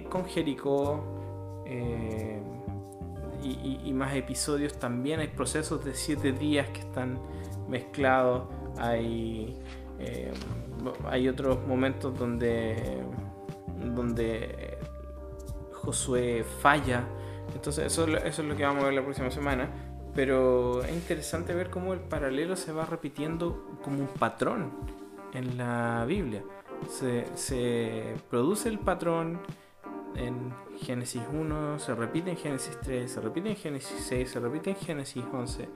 con 0.10 0.26
Jericó 0.26 1.64
eh, 1.68 2.42
y, 3.44 3.94
más 3.94 4.16
episodios 4.16 4.80
también 4.80 5.20
hay 5.20 5.28
procesos 5.28 5.86
de 5.86 5.94
siete 5.94 6.32
días 6.32 6.70
que 6.70 6.80
están 6.80 7.20
mezclados, 7.68 8.48
hay, 8.78 9.56
eh, 10.00 10.32
hay 11.08 11.28
otros 11.28 11.66
momentos 11.68 12.18
donde, 12.18 13.04
donde 13.96 14.78
Josué 15.74 16.44
falla, 16.62 17.06
entonces 17.56 17.86
eso, 17.86 18.06
es 18.08 18.40
lo 18.40 18.56
que 18.56 18.64
vamos 18.64 18.84
a 18.84 18.86
ver 18.88 18.96
la 18.96 19.04
próxima 19.04 19.32
semana. 19.32 19.70
Pero 20.16 20.84
es 20.84 20.92
interesante 20.92 21.54
ver 21.54 21.70
cómo 21.70 21.94
el 21.94 22.00
paralelo 22.00 22.56
se 22.56 22.72
va 22.72 22.86
repitiendo 22.86 23.78
como 23.84 24.00
un 24.00 24.08
patrón 24.08 24.72
en 25.34 25.58
la 25.58 26.04
Biblia. 26.08 26.44
Se, 26.88 28.16
produce 28.30 28.70
el 28.70 28.80
patrón 28.80 29.40
en 30.16 30.54
Génesis 30.80 31.22
1, 31.32 31.80
se 31.80 31.94
repite 31.94 32.32
en 32.32 32.38
Génesis 32.38 32.78
3, 32.82 33.12
se 33.12 33.22
repite 33.22 33.50
en 33.50 33.56
Génesis 33.56 34.06
6, 34.08 34.32
se 34.32 34.40
repite 34.40 34.72
en 34.72 34.76
Génesis 34.78 35.24
11, 35.32 35.70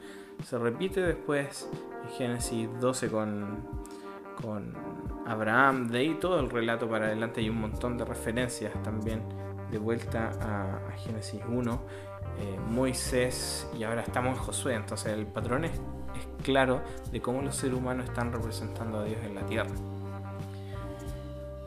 se 0.43 0.57
repite 0.57 1.01
después 1.01 1.69
en 2.03 2.09
Génesis 2.17 2.67
12 2.79 3.09
con, 3.09 3.67
con 4.41 4.73
Abraham, 5.25 5.87
de 5.87 5.99
ahí 5.99 6.17
todo 6.19 6.39
el 6.39 6.49
relato 6.49 6.89
para 6.89 7.05
adelante 7.05 7.41
hay 7.41 7.49
un 7.49 7.61
montón 7.61 7.97
de 7.97 8.05
referencias 8.05 8.71
también 8.83 9.21
de 9.71 9.77
vuelta 9.77 10.31
a, 10.41 10.91
Génesis 10.97 11.41
1, 11.47 11.81
eh, 12.39 12.59
Moisés 12.69 13.67
y 13.77 13.83
ahora 13.83 14.01
estamos 14.01 14.37
en 14.37 14.43
Josué, 14.43 14.75
entonces 14.75 15.13
el 15.13 15.25
patrón 15.25 15.65
es 15.65 15.71
claro 16.43 16.81
de 17.11 17.21
cómo 17.21 17.41
los 17.41 17.55
seres 17.55 17.75
humanos 17.75 18.05
están 18.05 18.31
representando 18.31 18.99
a 18.99 19.03
Dios 19.05 19.17
en 19.23 19.35
la 19.35 19.45
tierra. 19.45 19.71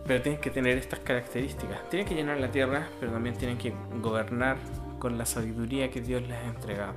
Pero 0.07 0.23
tienen 0.23 0.41
que 0.41 0.51
tener 0.51 0.79
estas 0.79 1.01
características. 1.01 1.89
Tienen 1.91 2.07
que 2.07 2.15
llenar 2.15 2.39
la 2.39 2.51
tierra, 2.53 2.87
pero 3.01 3.11
también 3.11 3.37
tienen 3.37 3.59
que 3.59 3.75
gobernar 4.01 4.57
con 5.01 5.19
la 5.19 5.27
sabiduría 5.27 5.91
que 5.91 6.01
Dios 6.01 6.23
les 6.23 6.39
ha 6.39 6.47
entregado. 6.47 6.95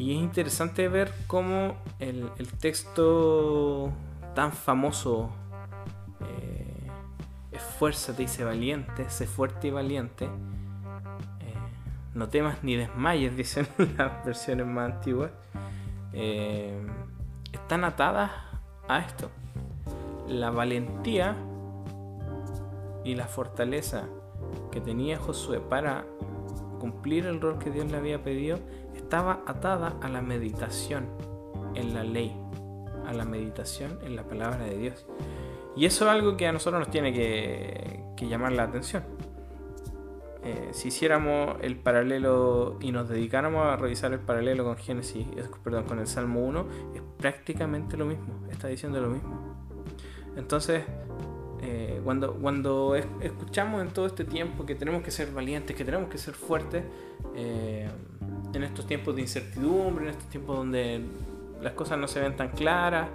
Y 0.00 0.12
es 0.16 0.22
interesante 0.22 0.88
ver 0.88 1.12
cómo 1.26 1.76
el, 1.98 2.30
texto 2.58 3.92
tan 4.34 4.50
famoso, 4.50 5.28
eh, 6.22 6.88
esfuérzate 7.52 8.22
y 8.22 8.26
sé 8.28 8.42
valiente, 8.42 9.10
sé 9.10 9.26
fuerte 9.26 9.68
y 9.68 9.70
valiente, 9.70 10.24
eh, 10.24 11.54
no 12.14 12.30
temas 12.30 12.64
ni 12.64 12.76
desmayes, 12.76 13.36
dicen 13.36 13.68
las 13.98 14.24
versiones 14.24 14.66
más 14.66 14.90
antiguas, 14.90 15.32
eh, 16.14 16.80
están 17.52 17.84
atadas 17.84 18.30
a 18.88 19.00
esto. 19.00 19.30
La 20.26 20.48
valentía 20.48 21.36
y 23.04 23.16
la 23.16 23.26
fortaleza 23.26 24.08
que 24.72 24.80
tenía 24.80 25.18
Josué 25.18 25.60
para 25.60 26.06
cumplir 26.80 27.26
el 27.26 27.40
rol 27.40 27.60
que 27.60 27.70
Dios 27.70 27.88
le 27.88 27.96
había 27.96 28.24
pedido 28.24 28.58
estaba 28.96 29.44
atada 29.46 29.96
a 30.02 30.08
la 30.08 30.22
meditación 30.22 31.06
en 31.76 31.94
la 31.94 32.02
ley, 32.02 32.36
a 33.06 33.12
la 33.12 33.24
meditación 33.24 34.00
en 34.02 34.16
la 34.16 34.24
palabra 34.24 34.64
de 34.64 34.76
Dios. 34.76 35.06
Y 35.76 35.84
eso 35.86 36.04
es 36.06 36.10
algo 36.10 36.36
que 36.36 36.48
a 36.48 36.52
nosotros 36.52 36.80
nos 36.80 36.90
tiene 36.90 37.12
que, 37.12 38.00
llamar 38.28 38.52
la 38.52 38.64
atención. 38.64 39.02
Eh, 40.42 40.70
si 40.72 40.88
hiciéramos 40.88 41.56
el 41.62 41.76
paralelo 41.76 42.78
y 42.80 42.92
nos 42.92 43.08
dedicáramos 43.08 43.66
a 43.66 43.76
revisar 43.76 44.12
el 44.12 44.20
paralelo 44.20 44.64
con 44.64 44.76
Génesis, 44.76 45.26
perdón, 45.62 45.84
con 45.84 45.98
el 45.98 46.06
Salmo 46.06 46.40
1, 46.40 46.66
es 46.94 47.02
prácticamente 47.16 47.96
lo 47.96 48.06
mismo, 48.06 48.46
está 48.50 48.68
diciendo 48.68 49.00
lo 49.00 49.08
mismo. 49.08 49.56
Entonces, 50.36 50.84
eh, 51.62 52.00
cuando, 52.04 52.34
cuando 52.34 52.94
escuchamos 52.94 53.82
en 53.82 53.88
todo 53.88 54.06
este 54.06 54.24
tiempo 54.24 54.64
que 54.64 54.74
tenemos 54.74 55.02
que 55.02 55.10
ser 55.10 55.30
valientes, 55.32 55.76
que 55.76 55.84
tenemos 55.84 56.08
que 56.08 56.18
ser 56.18 56.34
fuertes, 56.34 56.84
eh, 57.34 57.88
en 58.52 58.62
estos 58.64 58.86
tiempos 58.86 59.14
de 59.14 59.22
incertidumbre, 59.22 60.04
en 60.04 60.10
estos 60.10 60.28
tiempos 60.28 60.56
donde 60.56 61.04
las 61.60 61.72
cosas 61.74 61.98
no 61.98 62.08
se 62.08 62.20
ven 62.20 62.36
tan 62.36 62.48
claras, 62.50 63.08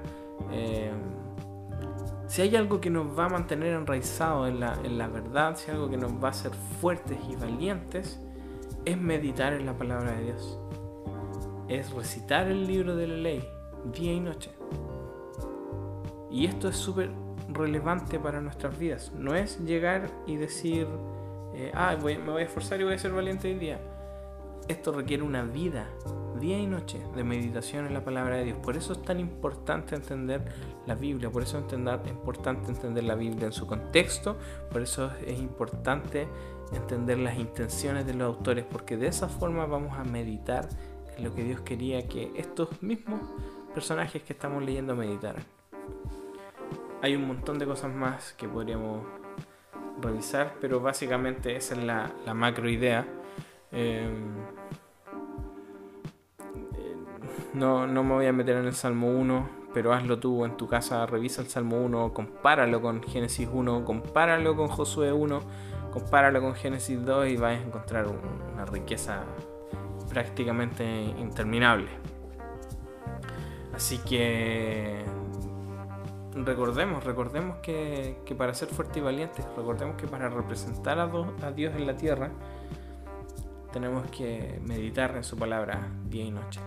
si 2.27 2.41
hay 2.41 2.55
algo 2.55 2.81
que 2.81 2.89
nos 2.89 3.17
va 3.17 3.25
a 3.25 3.29
mantener 3.29 3.73
enraizados 3.73 4.49
en 4.49 4.59
la, 4.59 4.77
en 4.83 4.97
la 4.97 5.07
verdad, 5.07 5.55
si 5.55 5.69
hay 5.69 5.77
algo 5.77 5.89
que 5.89 5.97
nos 5.97 6.11
va 6.13 6.29
a 6.29 6.31
hacer 6.31 6.51
fuertes 6.81 7.17
y 7.29 7.35
valientes, 7.35 8.19
es 8.85 8.97
meditar 8.97 9.53
en 9.53 9.65
la 9.65 9.77
palabra 9.77 10.11
de 10.13 10.23
Dios. 10.25 10.59
Es 11.67 11.91
recitar 11.91 12.47
el 12.47 12.67
libro 12.67 12.95
de 12.95 13.07
la 13.07 13.15
ley 13.15 13.47
día 13.93 14.13
y 14.13 14.19
noche. 14.19 14.51
Y 16.31 16.45
esto 16.45 16.67
es 16.69 16.75
súper 16.75 17.11
relevante 17.49 18.19
para 18.19 18.41
nuestras 18.41 18.77
vidas. 18.77 19.11
No 19.15 19.35
es 19.35 19.59
llegar 19.59 20.09
y 20.25 20.35
decir, 20.35 20.87
eh, 21.53 21.71
ah, 21.73 21.95
me 22.01 22.17
voy 22.17 22.41
a 22.41 22.45
esforzar 22.45 22.79
y 22.81 22.83
voy 22.83 22.93
a 22.93 22.99
ser 22.99 23.11
valiente 23.11 23.47
hoy 23.47 23.59
día. 23.59 23.79
Esto 24.67 24.91
requiere 24.91 25.21
una 25.21 25.43
vida, 25.43 25.87
día 26.39 26.57
y 26.57 26.65
noche, 26.65 26.99
de 27.15 27.23
meditación 27.23 27.85
en 27.85 27.93
la 27.93 28.03
palabra 28.03 28.37
de 28.37 28.45
Dios. 28.45 28.57
Por 28.57 28.75
eso 28.75 28.93
es 28.93 29.01
tan 29.03 29.19
importante 29.19 29.95
entender 29.95 30.43
la 30.87 30.95
Biblia, 30.95 31.29
por 31.29 31.43
eso 31.43 31.59
es 31.59 32.09
importante 32.09 32.71
entender 32.71 33.03
la 33.03 33.15
Biblia 33.15 33.45
en 33.45 33.53
su 33.53 33.67
contexto, 33.67 34.37
por 34.71 34.81
eso 34.81 35.11
es 35.25 35.39
importante 35.39 36.27
entender 36.73 37.19
las 37.19 37.37
intenciones 37.37 38.07
de 38.07 38.15
los 38.15 38.35
autores, 38.35 38.65
porque 38.69 38.97
de 38.97 39.07
esa 39.07 39.29
forma 39.29 39.67
vamos 39.67 39.97
a 39.97 40.03
meditar 40.03 40.67
en 41.15 41.23
lo 41.23 41.33
que 41.33 41.43
Dios 41.43 41.61
quería 41.61 42.07
que 42.07 42.31
estos 42.35 42.81
mismos 42.81 43.21
personajes 43.73 44.23
que 44.23 44.33
estamos 44.33 44.63
leyendo 44.63 44.95
meditaran. 44.95 45.43
Hay 47.01 47.15
un 47.15 47.27
montón 47.27 47.59
de 47.59 47.65
cosas 47.65 47.93
más 47.93 48.33
que 48.33 48.47
podríamos 48.47 49.05
revisar, 50.01 50.55
pero 50.59 50.79
básicamente 50.79 51.55
esa 51.55 51.75
es 51.75 51.83
la, 51.83 52.11
la 52.25 52.33
macro 52.33 52.69
idea. 52.69 53.05
Em, 53.71 54.35
no, 57.53 57.87
no 57.87 58.03
me 58.03 58.13
voy 58.13 58.25
a 58.25 58.33
meter 58.33 58.57
en 58.57 58.65
el 58.65 58.73
Salmo 58.73 59.07
1 59.07 59.65
pero 59.75 59.91
hazlo 59.91 60.19
tú 60.19 60.45
en 60.45 60.55
tu 60.55 60.69
casa, 60.69 61.05
revisa 61.05 61.41
el 61.41 61.49
Salmo 61.49 61.83
1, 61.83 62.13
compáralo 62.13 62.81
con 62.81 63.03
Génesis 63.03 63.49
1, 63.51 63.83
compáralo 63.83 64.55
con 64.55 64.69
Josué 64.69 65.11
1, 65.11 65.41
compáralo 65.91 66.39
con 66.39 66.55
Génesis 66.55 67.05
2 67.05 67.27
y 67.27 67.35
vas 67.35 67.59
a 67.59 67.61
encontrar 67.61 68.07
una 68.07 68.63
riqueza 68.63 69.25
prácticamente 70.09 70.85
interminable. 71.19 71.89
Así 73.73 73.97
que 73.97 75.03
recordemos, 76.35 77.03
recordemos 77.03 77.57
que, 77.57 78.17
para 78.37 78.53
ser 78.53 78.67
fuertes 78.67 78.97
y 78.97 79.01
valientes, 79.01 79.45
recordemos 79.55 79.95
que 79.95 80.07
para 80.07 80.29
representar 80.29 80.99
a, 80.99 81.51
Dios 81.51 81.73
en 81.75 81.87
la 81.87 81.95
tierra, 81.95 82.31
tenemos 83.71 84.09
que 84.11 84.59
meditar 84.63 85.15
en 85.15 85.23
su 85.23 85.37
palabra 85.37 85.87
día 86.09 86.25
y 86.25 86.31
noche. 86.31 86.59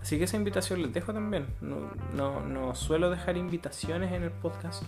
Así 0.00 0.18
que 0.18 0.24
esa 0.24 0.36
invitación 0.36 0.82
les 0.82 0.92
dejo 0.92 1.12
también. 1.12 1.46
No, 1.60 2.40
no, 2.40 2.74
suelo 2.74 3.10
dejar 3.10 3.36
invitaciones 3.36 4.12
en 4.12 4.24
el 4.24 4.30
podcast 4.30 4.82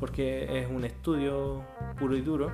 porque 0.00 0.58
es 0.58 0.68
un 0.68 0.84
estudio 0.84 1.62
puro 1.98 2.16
y 2.16 2.20
duro. 2.20 2.50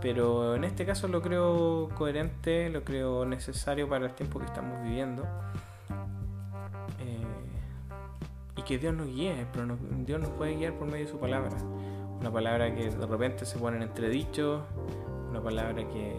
Pero 0.00 0.54
en 0.56 0.64
este 0.64 0.84
caso 0.84 1.08
lo 1.08 1.22
creo 1.22 1.88
coherente, 1.96 2.68
lo 2.70 2.82
creo 2.82 3.24
necesario 3.24 3.88
para 3.88 4.06
el 4.06 4.14
tiempo 4.14 4.38
que 4.38 4.46
estamos 4.46 4.82
viviendo. 4.82 5.26
Que 8.72 8.78
Dios 8.78 8.94
nos 8.94 9.06
guíe, 9.06 9.46
pero 9.52 9.76
Dios 10.06 10.18
nos 10.18 10.30
puede 10.30 10.56
guiar 10.56 10.72
por 10.78 10.86
medio 10.86 11.04
de 11.04 11.10
su 11.10 11.18
palabra. 11.18 11.50
Una 12.18 12.32
palabra 12.32 12.74
que 12.74 12.88
de 12.88 13.06
repente 13.06 13.44
se 13.44 13.58
pone 13.58 13.76
en 13.76 13.82
entredicho, 13.82 14.62
una 15.28 15.42
palabra 15.42 15.86
que, 15.88 16.16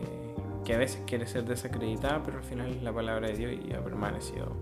que 0.63 0.75
a 0.75 0.77
veces 0.77 1.01
quiere 1.07 1.25
ser 1.25 1.45
desacreditada, 1.45 2.21
pero 2.23 2.37
al 2.37 2.43
final 2.43 2.69
es 2.69 2.83
la 2.83 2.93
palabra 2.93 3.29
de 3.29 3.33
Dios 3.33 3.53
y 3.67 3.73
ha 3.73 3.83
permanecido 3.83 4.55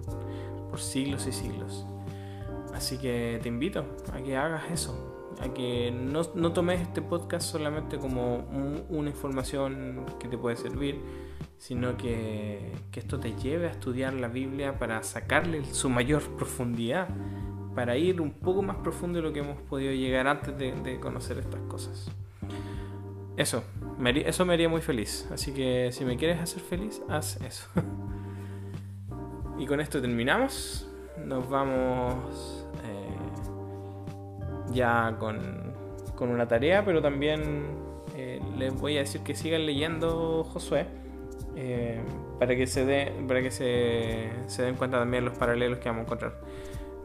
por 0.70 0.80
siglos 0.80 1.28
y 1.28 1.34
siglos. 1.34 1.86
Así 2.74 2.98
que 2.98 3.40
te 3.42 3.50
invito 3.50 3.84
a 4.14 4.22
que 4.22 4.38
hagas 4.38 4.72
eso, 4.72 5.34
a 5.42 5.54
que 5.54 5.92
no, 5.92 6.24
tomes 6.24 6.80
este 6.80 7.02
podcast 7.02 7.46
solamente 7.52 7.98
como 7.98 8.46
una 8.90 9.10
información 9.10 10.06
que 10.18 10.30
te 10.30 10.38
puede 10.38 10.56
servir, 10.56 11.02
sino 11.58 11.98
que, 11.98 12.72
esto 12.94 13.20
te 13.20 13.36
lleve 13.36 13.68
a 13.68 13.72
estudiar 13.72 14.14
la 14.14 14.30
Biblia 14.30 14.80
para 14.80 15.04
sacarle 15.04 15.66
su 15.66 15.90
mayor 15.90 16.22
profundidad, 16.38 17.10
para 17.76 17.98
ir 17.98 18.22
un 18.22 18.32
poco 18.32 18.62
más 18.62 18.78
profundo 18.78 19.18
de 19.18 19.24
lo 19.24 19.34
que 19.34 19.40
hemos 19.40 19.62
podido 19.62 19.94
llegar 19.94 20.28
antes 20.28 20.58
de, 20.58 21.00
conocer 21.00 21.38
estas 21.38 21.62
cosas. 21.62 22.12
Eso, 23.38 23.64
eso 24.06 24.46
me 24.46 24.54
haría 24.54 24.70
muy 24.70 24.82
feliz, 24.82 25.28
así 25.32 25.54
que 25.54 25.92
si 25.92 26.06
me 26.06 26.18
quieres 26.18 26.40
hacer 26.40 26.62
feliz, 26.62 27.02
haz 27.10 27.40
eso. 27.42 27.68
Y 29.62 29.68
con 29.68 29.80
esto 29.80 30.02
terminamos. 30.02 30.90
Nos 31.24 31.48
vamos 31.48 32.66
eh, 32.84 34.74
ya 34.74 35.16
con, 35.20 35.72
una 36.20 36.48
tarea, 36.48 36.84
pero 36.84 37.00
también 37.00 37.66
eh, 38.16 38.42
les 38.58 38.74
voy 38.74 38.98
a 38.98 39.02
decir 39.02 39.22
que 39.22 39.36
sigan 39.36 39.68
leyendo 39.68 40.44
Josué. 40.46 40.88
Eh, 41.56 42.02
para 42.40 42.56
que 42.56 42.66
se 42.66 43.12
para 43.28 43.42
que 43.44 43.52
se, 43.52 44.64
den 44.64 44.76
cuenta 44.76 44.98
también 44.98 45.26
los 45.26 45.38
paralelos 45.38 45.78
que 45.78 45.90
vamos 45.90 46.02
a 46.02 46.06
encontrar. 46.06 46.34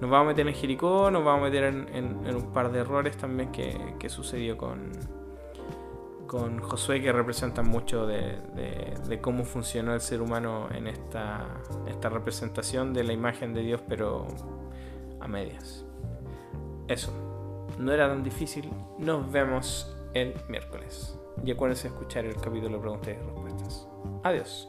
Nos 0.00 0.10
vamos 0.10 0.26
a 0.26 0.28
meter 0.28 0.46
en 0.46 0.54
Jericó, 0.54 1.10
nos 1.10 1.24
vamos 1.24 1.42
a 1.42 1.44
meter 1.44 1.64
en, 1.64 2.36
un 2.36 2.52
par 2.52 2.70
de 2.70 2.80
errores 2.80 3.16
también 3.16 3.50
que, 3.50 3.94
que 3.98 4.08
sucedió 4.08 4.56
con, 4.56 4.90
con 6.26 6.60
Josué 6.60 7.00
que 7.00 7.12
representan 7.12 7.68
mucho 7.68 8.06
de, 8.06 9.18
cómo 9.22 9.44
funcionó 9.44 9.94
el 9.94 10.00
ser 10.00 10.20
humano 10.20 10.68
en 10.72 10.86
esta, 10.86 11.46
esta 11.86 12.08
representación 12.08 12.92
de 12.92 13.04
la 13.04 13.12
imagen 13.12 13.54
de 13.54 13.62
Dios, 13.62 13.80
pero 13.88 14.26
a 15.20 15.28
medias. 15.28 15.84
Eso, 16.88 17.12
no 17.78 17.92
era 17.92 18.08
tan 18.08 18.22
difícil. 18.22 18.70
Nos 18.98 19.30
vemos 19.30 19.96
el 20.14 20.34
miércoles. 20.48 21.18
Y 21.44 21.50
acuérdense 21.50 21.88
de 21.88 21.94
escuchar 21.94 22.24
el 22.24 22.36
capítulo 22.36 22.80
preguntas 22.80 23.08
y 23.08 23.24
respuestas. 23.24 23.88
Adiós. 24.22 24.68